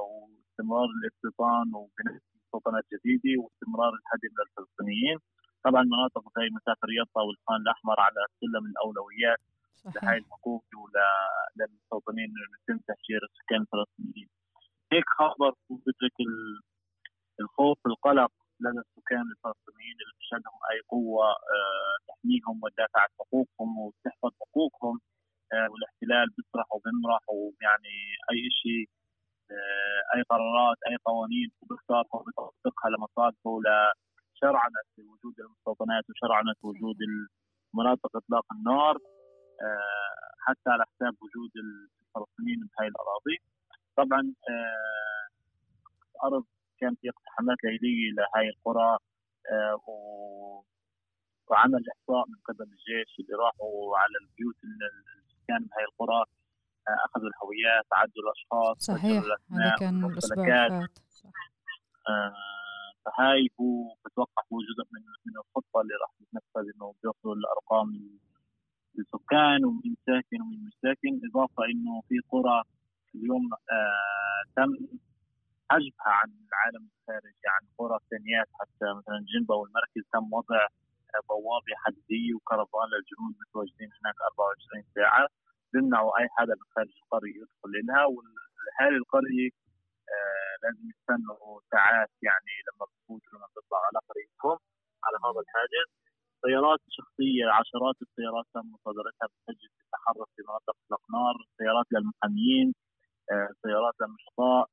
[0.03, 5.17] واستمرار الاستيطان وبناء مستوطنات جديدة واستمرار الهدم للفلسطينيين.
[5.65, 9.41] طبعا مناطق زي مسافر يطا والخان الأحمر على سلم الأولويات
[9.95, 14.29] لهي الحقوق وللمستوطنين اللي يتم تهجير السكان الفلسطينيين.
[14.93, 16.17] هيك خبر بترك
[17.39, 21.25] الخوف القلق لدى السكان الفلسطينيين اللي بتشهدهم أي قوة
[21.55, 24.99] آه، تحميهم وتدافع عن حقوقهم وتحفظ حقوقهم
[25.53, 27.97] آه، والاحتلال بيسرح وبيمرح ويعني
[28.31, 28.85] أي شيء
[29.51, 33.61] آه، أي قرارات أي قوانين وبيختارها وبيطبقها لمصالحه
[34.41, 36.97] شرعنه وجود المستوطنات وشرعنه وجود
[37.73, 38.97] مناطق إطلاق النار
[40.45, 43.37] حتى على حساب وجود الفلسطينيين بهاي الأراضي.
[43.97, 45.27] طبعا آه،
[46.15, 46.45] الأرض
[46.79, 48.97] كان في اقتحامات ليلية لهي القرى
[49.51, 49.81] آه،
[51.47, 56.21] وعمل إحصاء من قبل الجيش اللي راحوا على البيوت ال- السكان بهي القرى
[56.87, 60.45] آه، أخذوا الهويات عدوا الأشخاص صحيح هذا كان الأسبوع
[62.09, 62.33] آه،
[63.05, 68.19] فهاي هو بتوقع هو جزء من من الخطة اللي راح تتنفذ إنه بيأخذوا الأرقام ال-
[68.99, 71.21] السكان ومين ساكن ومين مش ساكن.
[71.29, 72.63] إضافة إنه في قرى
[73.15, 74.71] اليوم آه تم
[75.71, 80.61] حجبها عن العالم الخارجي عن قرى ثانيات حتى مثلا جنبا والمركز تم وضع
[81.15, 85.27] آه، بوابة حديدية وكرفان للجنود متواجدين هناك 24 ساعة.
[85.73, 89.49] بيمنعوا أي حدا من خارج القرية يدخل لها واهالي القرية
[90.13, 94.57] آه لازم يستنوا ساعات يعني لما بفوتوا لما بيطلعوا على قريتهم
[95.05, 95.87] على هذا الحاجز
[96.45, 102.67] سيارات شخصية عشرات السيارات تم مصادرتها بتسجل تتحرك في مناطق اطلاق نار سيارات للمحاميين
[103.61, 104.69] سيارات للنشطاء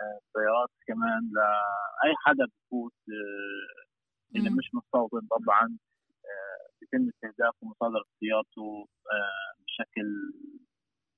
[0.00, 4.50] آه سيارات كمان لأي حدا بفوت آه اللي.
[4.50, 5.78] مش مستوطن طبعا
[6.24, 10.08] آه بيتم استهدافه ومصادره سيارته آه بشكل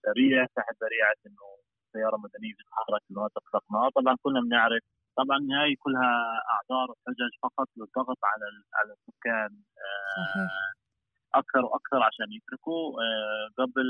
[0.03, 1.47] سريع تحت ذريعة إنه
[1.93, 4.83] سيارة مدنية بتتحرك في مناطق اطلاق نار طبعا كلنا بنعرف
[5.17, 9.51] طبعا هاي كلها أعذار وحجج فقط للضغط على على السكان
[11.35, 13.87] أكثر وأكثر عشان يتركوا آه، قبل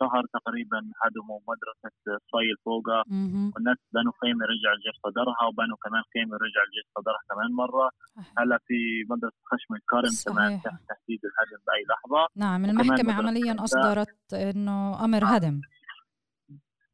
[0.00, 1.94] شهر تقريبا هدموا مدرسة
[2.32, 3.52] صيل فوقها مهم.
[3.54, 7.90] والناس بنوا خيمة رجع الجيش صدرها وبنوا كمان خيمة رجع الجيش صدرها كمان مرة.
[8.38, 8.78] هلا في
[9.10, 10.60] مدرسة خشم الكرم كمان.
[10.64, 13.64] تحت تهديد الهدم بأي لحظة نعم مدرسة عمليا النساء.
[13.64, 15.60] أصدرت إنه أمر هدم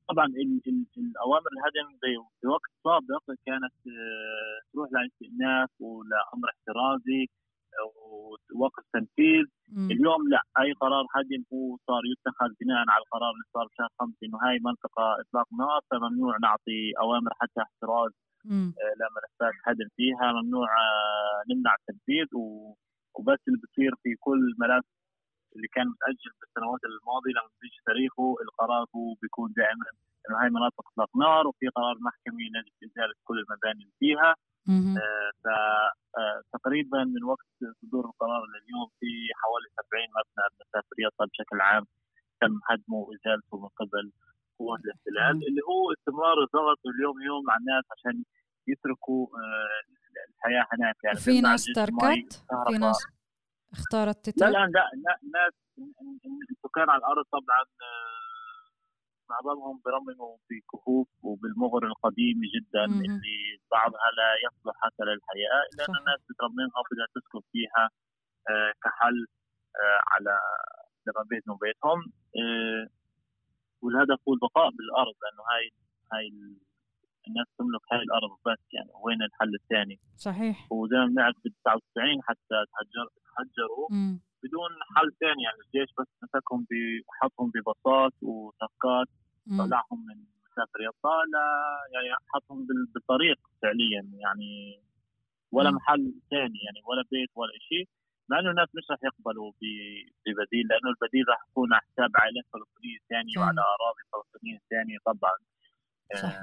[0.09, 7.44] طبعا ال ال الأوامر الهدم ب- بوقت سابق كانت آه، تروح لاستئناف ولأمر احترازي آه،
[8.55, 9.45] ووقف تنفيذ
[9.77, 9.89] مم.
[9.91, 14.19] اليوم لا أي قرار هدم هو صار يتخذ بناء على القرار اللي صار بشهر خمسة
[14.25, 18.13] إنه هاي منطقة إطلاق نار فممنوع نعطي أوامر حتى احتراز.
[18.83, 22.27] آه، لملفات هدم فيها ممنوع آه، نمنع التنفيذ
[23.15, 24.85] وبس اللي بصير في كل ملف
[25.57, 29.85] اللي كان متأجل بالسنوات الماضية لما بيجي تاريخه القرار هو بيكون دائما
[30.25, 34.35] إنه هاي مناطق إطلاق نار وفي قرار محكمي يجب إزالة كل المباني اللي فيها
[34.69, 34.95] مهم.
[36.65, 37.47] فتقريبا من وقت
[37.83, 39.11] صدور القرار لليوم في
[39.41, 41.85] حوالي 70 مبنى بالمسافرية بشكل عام
[42.41, 44.13] تم هدمه وإزالته من قبل
[44.59, 45.49] قوات الاحتلال.
[45.49, 48.25] اللي هو استمرار الضغط اليوم يوم على الناس عشان
[48.67, 49.81] يتركوا آه،
[50.29, 52.33] الحياة هناك يعني في ناس تركت
[52.69, 52.79] في.
[52.79, 53.07] ناس
[53.73, 55.53] اختارت لا تترك لا لا لا الناس
[56.51, 57.63] السكان على الأرض طبعا
[59.31, 63.01] آه، معظمهم برمموا في كهوف وبالمغر القديم جدا مهم.
[63.01, 65.91] اللي بعضها لا يصلح حتى للحياة الا صح.
[65.91, 67.85] ان الناس بترممها وبدها تسكن فيها
[68.51, 69.27] آه، كحل
[69.83, 70.39] آه، على
[71.07, 71.99] لما بيتهم بيتهم
[72.41, 72.89] آه،
[73.83, 75.71] والهدف هو البقاء بالأرض لأنه هاي
[76.13, 76.61] هاي ال-
[77.29, 82.23] الناس تملك هاي الأرض بس يعني وين الحل الثاني صحيح وزي ما بنعرف بال 99
[82.23, 83.07] حتى تهجر
[83.37, 84.21] تهجروا مم.
[84.45, 86.67] بدون حل ثاني يعني الجيش بس مسكهم
[87.09, 89.09] بحطهم بباصات وتركات.
[89.59, 90.17] طلعهم من
[90.47, 91.17] مسافر يطا
[91.95, 94.81] يعني حطهم بال- بالطريق فعليا يعني
[95.53, 95.77] ولا مم.
[95.77, 97.89] محل ثاني يعني ولا بيت ولا شيء
[98.29, 102.45] مع إنه الناس مش رح يقبلوا ب- ببديل لأنه البديل رح يكون على حساب عائلات
[102.53, 103.39] فلسطينيه ثانية.
[103.39, 105.33] وعلى أراضي فلسطينيه ثانية طبعا
[106.23, 106.41] صحيح.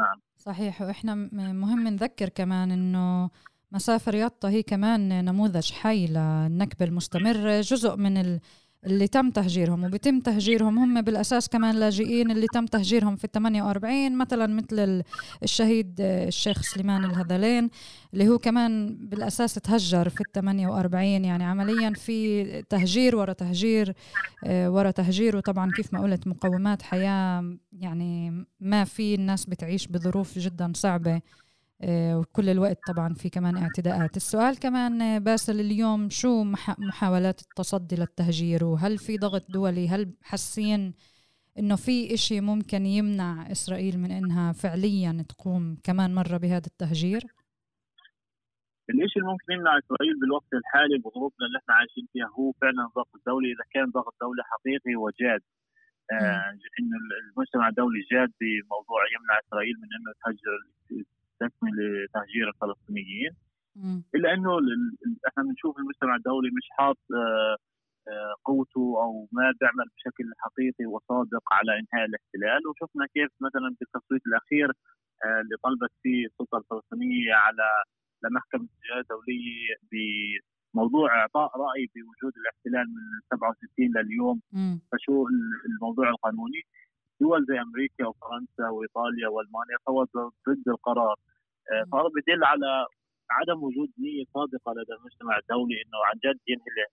[0.00, 0.20] نعم.
[0.36, 1.14] صحيح وإحنا
[1.52, 3.30] مهم نذكر كمان إنه
[3.72, 8.40] مسافة رياضة هي كمان نموذج حي للنكبة المستمرة جزء من ال...
[8.86, 14.18] اللي تم تهجيرهم وبيتم تهجيرهم هم بالأساس كمان لاجئين اللي تم تهجيرهم في ال 48
[14.18, 15.02] مثلا مثل ال-
[15.42, 17.70] الشهيد الشيخ سليمان الهذلين
[18.14, 23.92] اللي هو كمان بالأساس تهجر في ال 48 يعني عمليا في تهجير ورا تهجير
[24.44, 25.36] آه، ورا تهجير.
[25.36, 31.20] وطبعا كيف ما قلت مقومات حياة يعني ما في الناس بتعيش بظروف جدا صعبة.
[31.86, 34.16] وكل الوقت طبعا في كمان اعتداءات.
[34.16, 40.12] السؤال كمان آه، باسل اليوم شو مح- محاولات التصدي للتهجير؟ وهل في ضغط دولي؟ هل
[40.22, 40.94] حاسين
[41.58, 47.22] إنه في إشي ممكن يمنع إسرائيل من إنها فعليا تقوم كمان مرة بهذا التهجير؟
[48.90, 52.28] الشيء اللي ممكن يمنع إسرائيل بالوقت الحالي بظروفنا اللي إحنا عايشين فيها.
[52.38, 53.48] هو فعلا ضغط دولي.
[53.54, 55.42] إذا كان ضغط دولي حقيقي وجاد
[56.12, 60.54] آه انه المجتمع الدولي جاد بموضوع يمنع إسرائيل من إنه تهجر
[61.40, 63.30] تكمل تهجير الفلسطينيين.
[64.14, 64.50] إلا إنه
[65.28, 67.56] إحنا بنشوف المجتمع الدولي مش حاط آه،
[68.08, 72.60] آه، قوته أو ما بيعمل بشكل حقيقي وصادق على إنهاء الاحتلال.
[72.68, 74.68] وشفنا كيف مثلا بالتصويت الأخير
[75.24, 77.66] آه، اللي طلبت فيه السلطة الفلسطينية على
[78.24, 79.74] لمحكمة الجهات الدوليه
[80.74, 84.40] بموضوع إعطاء رأي بوجود الاحتلال من 67 لليوم.
[84.92, 86.62] فشو ال- الموضوع القانوني؟
[87.20, 91.16] دول زي أمريكا وفرنسا وإيطاليا وألمانيا صوتوا ضد القرار.
[91.92, 92.86] فهذا بدل على
[93.30, 96.86] عدم وجود نية صادقه لدى المجتمع الدولي إنه عن جد ينهي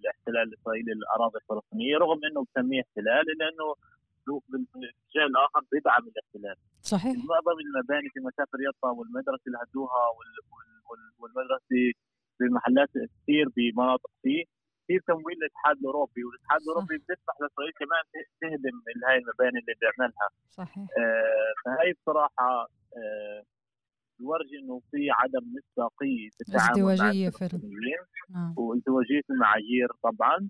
[0.00, 3.66] الاحتلال الإسرائيلي للأراضي الفلسطينية رغم إنه بسميه احتلال الا انه
[4.48, 6.56] بالاتجاه الآخر بيدعم الاحتلال.
[6.92, 7.16] صحيح.
[7.30, 10.02] معظم المباني في مسافة يطا والمدرسة اللي هدوها
[11.20, 11.92] والمدرسة
[12.40, 12.88] بمحلات
[13.22, 14.44] كثير بمناطق فيه
[14.86, 18.02] في تمويل الاتحاد الأوروبي والاتحاد الأوروبي بيسمح لإسرائيل كمان
[18.40, 18.76] تهدم
[19.06, 20.28] هاي المباني اللي بيعملها.
[20.50, 20.86] صحيح.
[20.98, 22.48] آه فهي بصراحة
[22.96, 23.42] آه
[24.18, 27.36] بورجي إنه في عدم مصداقية في التعامل ازدواجيه في
[28.34, 28.54] نعم.
[28.56, 30.48] وازدواجيه المعايير طبعا.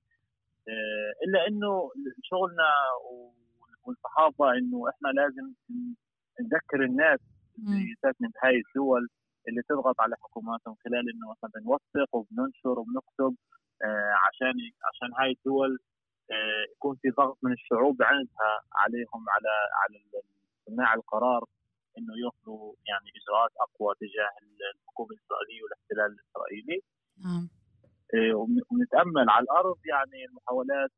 [0.68, 1.90] آه إلا إنه
[2.22, 2.68] شغلنا
[3.84, 5.52] والصحافة إنه إحنا لازم
[6.40, 7.20] نذكر الناس
[7.58, 9.08] اللي ساكنه بهاي الدول
[9.48, 13.36] اللي تضغط على حكوماتهم خلال إنه مثلا بنوثق وبننشر وبنكتب
[13.84, 14.54] آه عشان
[14.88, 15.78] عشان هاي الدول
[16.30, 19.52] آه يكون في ضغط من الشعوب عندها عليهم على
[19.82, 20.22] على
[20.66, 21.44] صناع القرار.
[21.98, 24.32] إنه ياخذوا يعني إجراءات أقوى تجاه
[24.74, 26.78] الحكومة الإسرائيلية والاحتلال الإسرائيلي.
[27.24, 27.44] نعم.
[28.14, 28.34] آه
[28.70, 30.90] ونتأمل على الأرض يعني المحاولات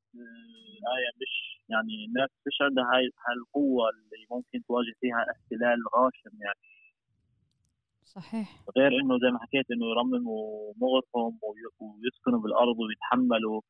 [0.90, 1.34] آه مش
[1.68, 3.04] يعني الناس مش عندها هاي
[3.36, 6.66] القوه اللي ممكن تواجه فيها احتلال غاشم يعني
[8.16, 11.38] صحيح غير إنه زي ما حكيت إنه يرمموا مغرهم
[11.80, 13.60] ويسكنوا بالأرض ويتحملوا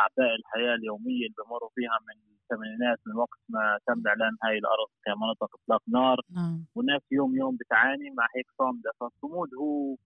[0.00, 4.90] أعباء الحياة اليومية اللي بمروا فيها من الثمانينات من وقت ما تم إعلان هاي الأرض
[5.04, 6.18] كمناطق إطلاق نار.
[6.36, 6.64] نعم.
[6.74, 8.90] والناس يوم يوم بتعاني مع هيك صامدة.
[9.00, 9.96] فالصمود هو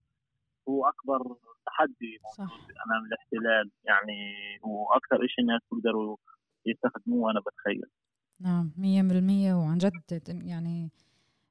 [0.69, 1.19] هو أكبر
[1.65, 2.53] تحدي صح.
[2.85, 3.71] أمام الاحتلال.
[3.83, 4.19] يعني
[4.63, 6.17] وأكثر شيء الناس بيقدروا
[6.65, 7.89] يستخدموه أنا بتخيل.
[8.41, 10.21] نعم 100% وعن جد
[10.53, 10.91] يعني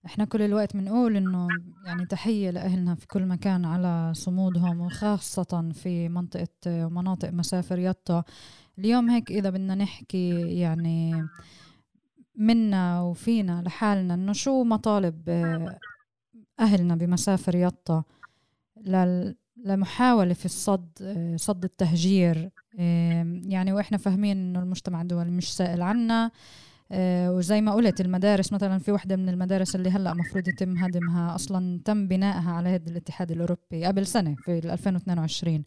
[0.09, 1.49] إحنا كل الوقت بنقول إنه
[1.85, 8.25] يعني تحية لأهلنا في كل مكان على صمودهم وخاصة في منطقة ومناطق مسافر يطا.
[8.79, 11.27] اليوم هيك إذا بدنا نحكي يعني
[12.37, 15.29] منا وفينا لحالنا إنه شو مطالب
[16.61, 18.03] أهلنا بمسافر يطا
[19.57, 20.89] لمحاولة في الصد
[21.37, 22.51] صد التهجير.
[23.49, 26.31] يعني وإحنا فاهمين إنه المجتمع الدولي مش سائل عنا.
[27.31, 31.81] وزي ما قلت المدارس مثلا في وحدة من المدارس اللي هلأ مفروض يتم هدمها أصلا
[31.85, 35.65] تم بنائها على يد الاتحاد الأوروبي قبل سنة في 2022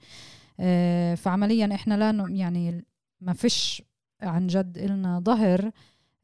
[0.60, 2.86] آه، فعمليا إحنا لا يعني
[3.22, 3.84] ما فيش
[4.22, 5.72] عن جد إلنا ظهر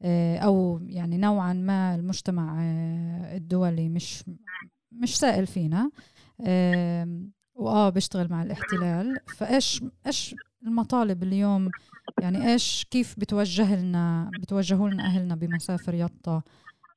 [0.02, 2.58] آه، أو يعني نوعا ما المجتمع
[3.36, 4.24] الدولي مش
[4.92, 5.90] مش سائل فينا.
[7.54, 9.16] وآه بيشتغل مع الاحتلال.
[9.36, 10.34] فإيش إيش
[10.66, 11.70] المطالب اليوم؟
[12.22, 16.42] يعني إيش كيف بتوجه لنا بتوجهوا لنا أهلنا بمسافر يطا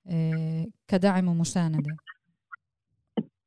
[0.09, 1.97] إيه كدعم ومساندة؟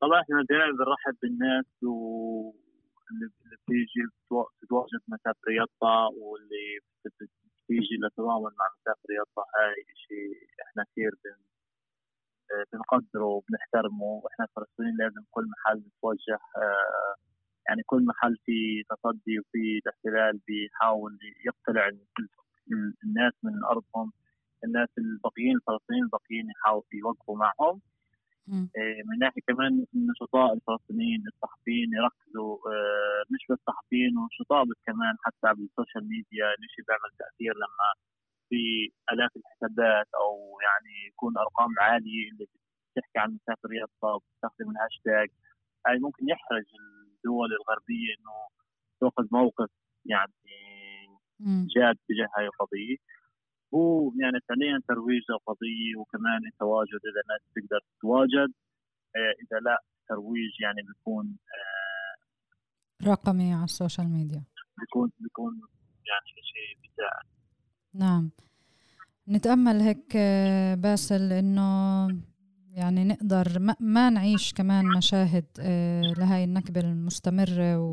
[0.00, 4.02] طبعا إحنا دائما بنرحب بالناس واللي بتيجي
[4.62, 9.42] تتواجد مسافر يطا واللي بتيجي لتضامن مع مسافر يطا.
[9.42, 10.34] هاي شيء
[10.68, 11.36] إحنا كثير بن
[12.72, 14.04] بنقدره وبنحترمه.
[14.04, 17.14] وإحنا الفلسطينيين لازم كل محل نتوجه آه
[17.68, 21.90] يعني كل محل في تصدي وفي الاحتلال بيحاول يقتلع
[23.04, 24.12] الناس من أرضهم.
[24.64, 27.80] الناس الباقيين الفلسطينيين الباقيين يحاولوا يوقفوا معهم.
[28.76, 35.14] إيه، من ناحية كمان النشطاء الفلسطينيين الصحفيين يركزوا آه، مش بس صحفيين ونشطاء بس كمان
[35.24, 37.88] حتى بال social media الشيء بيعمل تأثير لما
[38.48, 42.46] في آلاف الحسابات أو يعني يكون أرقام عالية اللي
[42.96, 45.28] بتحكي عن مسافر يطا وبتستخدم الهاشتاج.
[45.86, 46.64] هاي ممكن يحرج
[47.24, 48.36] الدول الغربية إنه
[49.00, 49.70] تأخذ موقف
[50.06, 50.32] يعني
[51.76, 52.96] جاد تجاه هاي القضية.
[53.74, 58.52] هو يعني فعليا ترويج للقضية وكمان التواجد إذا الناس تقدر تتواجد
[59.16, 64.44] آه، إذا لا ترويج يعني بيكون آه، رقمي على ال social media.
[64.78, 65.52] بيكون بيكون
[66.06, 67.26] يعني شيء بيساعد
[67.94, 68.30] نعم.
[69.28, 72.06] نتأمل هيك آه، باسل إنه
[72.74, 77.92] يعني نقدر ما, ما نعيش كمان مشاهد آه، لهاي النكبة المستمرة و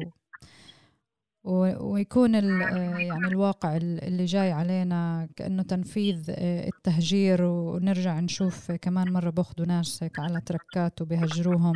[1.80, 9.30] ويكون آه، يعني الواقع اللي جاي علينا كأنه تنفيذ آه، التهجير ونرجع نشوف كمان مرة
[9.30, 11.74] باخذوا ناس هيك على تركات وبيهجروهم.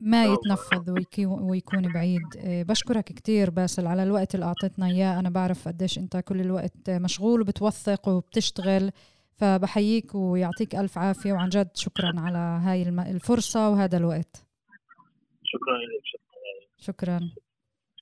[0.00, 0.90] ما يتنفذ
[1.20, 2.22] ويكون بعيد.
[2.44, 5.18] بشكرك كتير باسل على الوقت اللي أعطيتنا إياه.
[5.18, 8.92] أنا بعرف قديش أنت كل الوقت مشغول وبتوثق وبتشتغل.
[9.40, 14.46] فبحييك ويعطيك ألف عافية وعن جد شكرا على هاي الفرصة وهذا الوقت.
[15.42, 16.20] شكرا لك
[16.78, 17.20] شكرا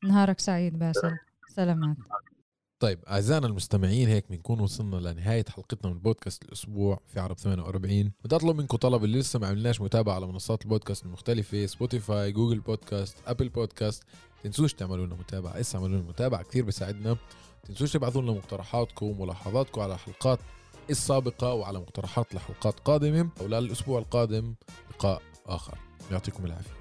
[0.04, 1.16] نهارك سعيد باسل.
[1.48, 1.96] سلامات.
[2.80, 8.36] طيب أعزائنا المستمعين هيك بنكون وصلنا لنهاية حلقتنا من بودكاست الأسبوع في عرب 48 بدي
[8.36, 13.16] أطلب منكم طلب اللي لسه ما عملناش متابعة على منصات البودكاست المختلفة Spotify Google Podcasts
[13.26, 14.04] Apple Podcasts
[14.42, 15.60] تنسوش تعملوا لنا متابعة.
[15.60, 17.16] اسا اعملوا لنا متابعة كثير بيساعدنا
[17.62, 20.38] تنسوش تبعثوا لنا مقترحاتكم وملاحظاتكم على الحلقات
[20.90, 24.54] السابقة وعلى مقترحات لحلقات قادمه وللاسبوع القادم
[24.90, 25.78] لقاء آخر.
[26.10, 26.77] يعطيكم العافية.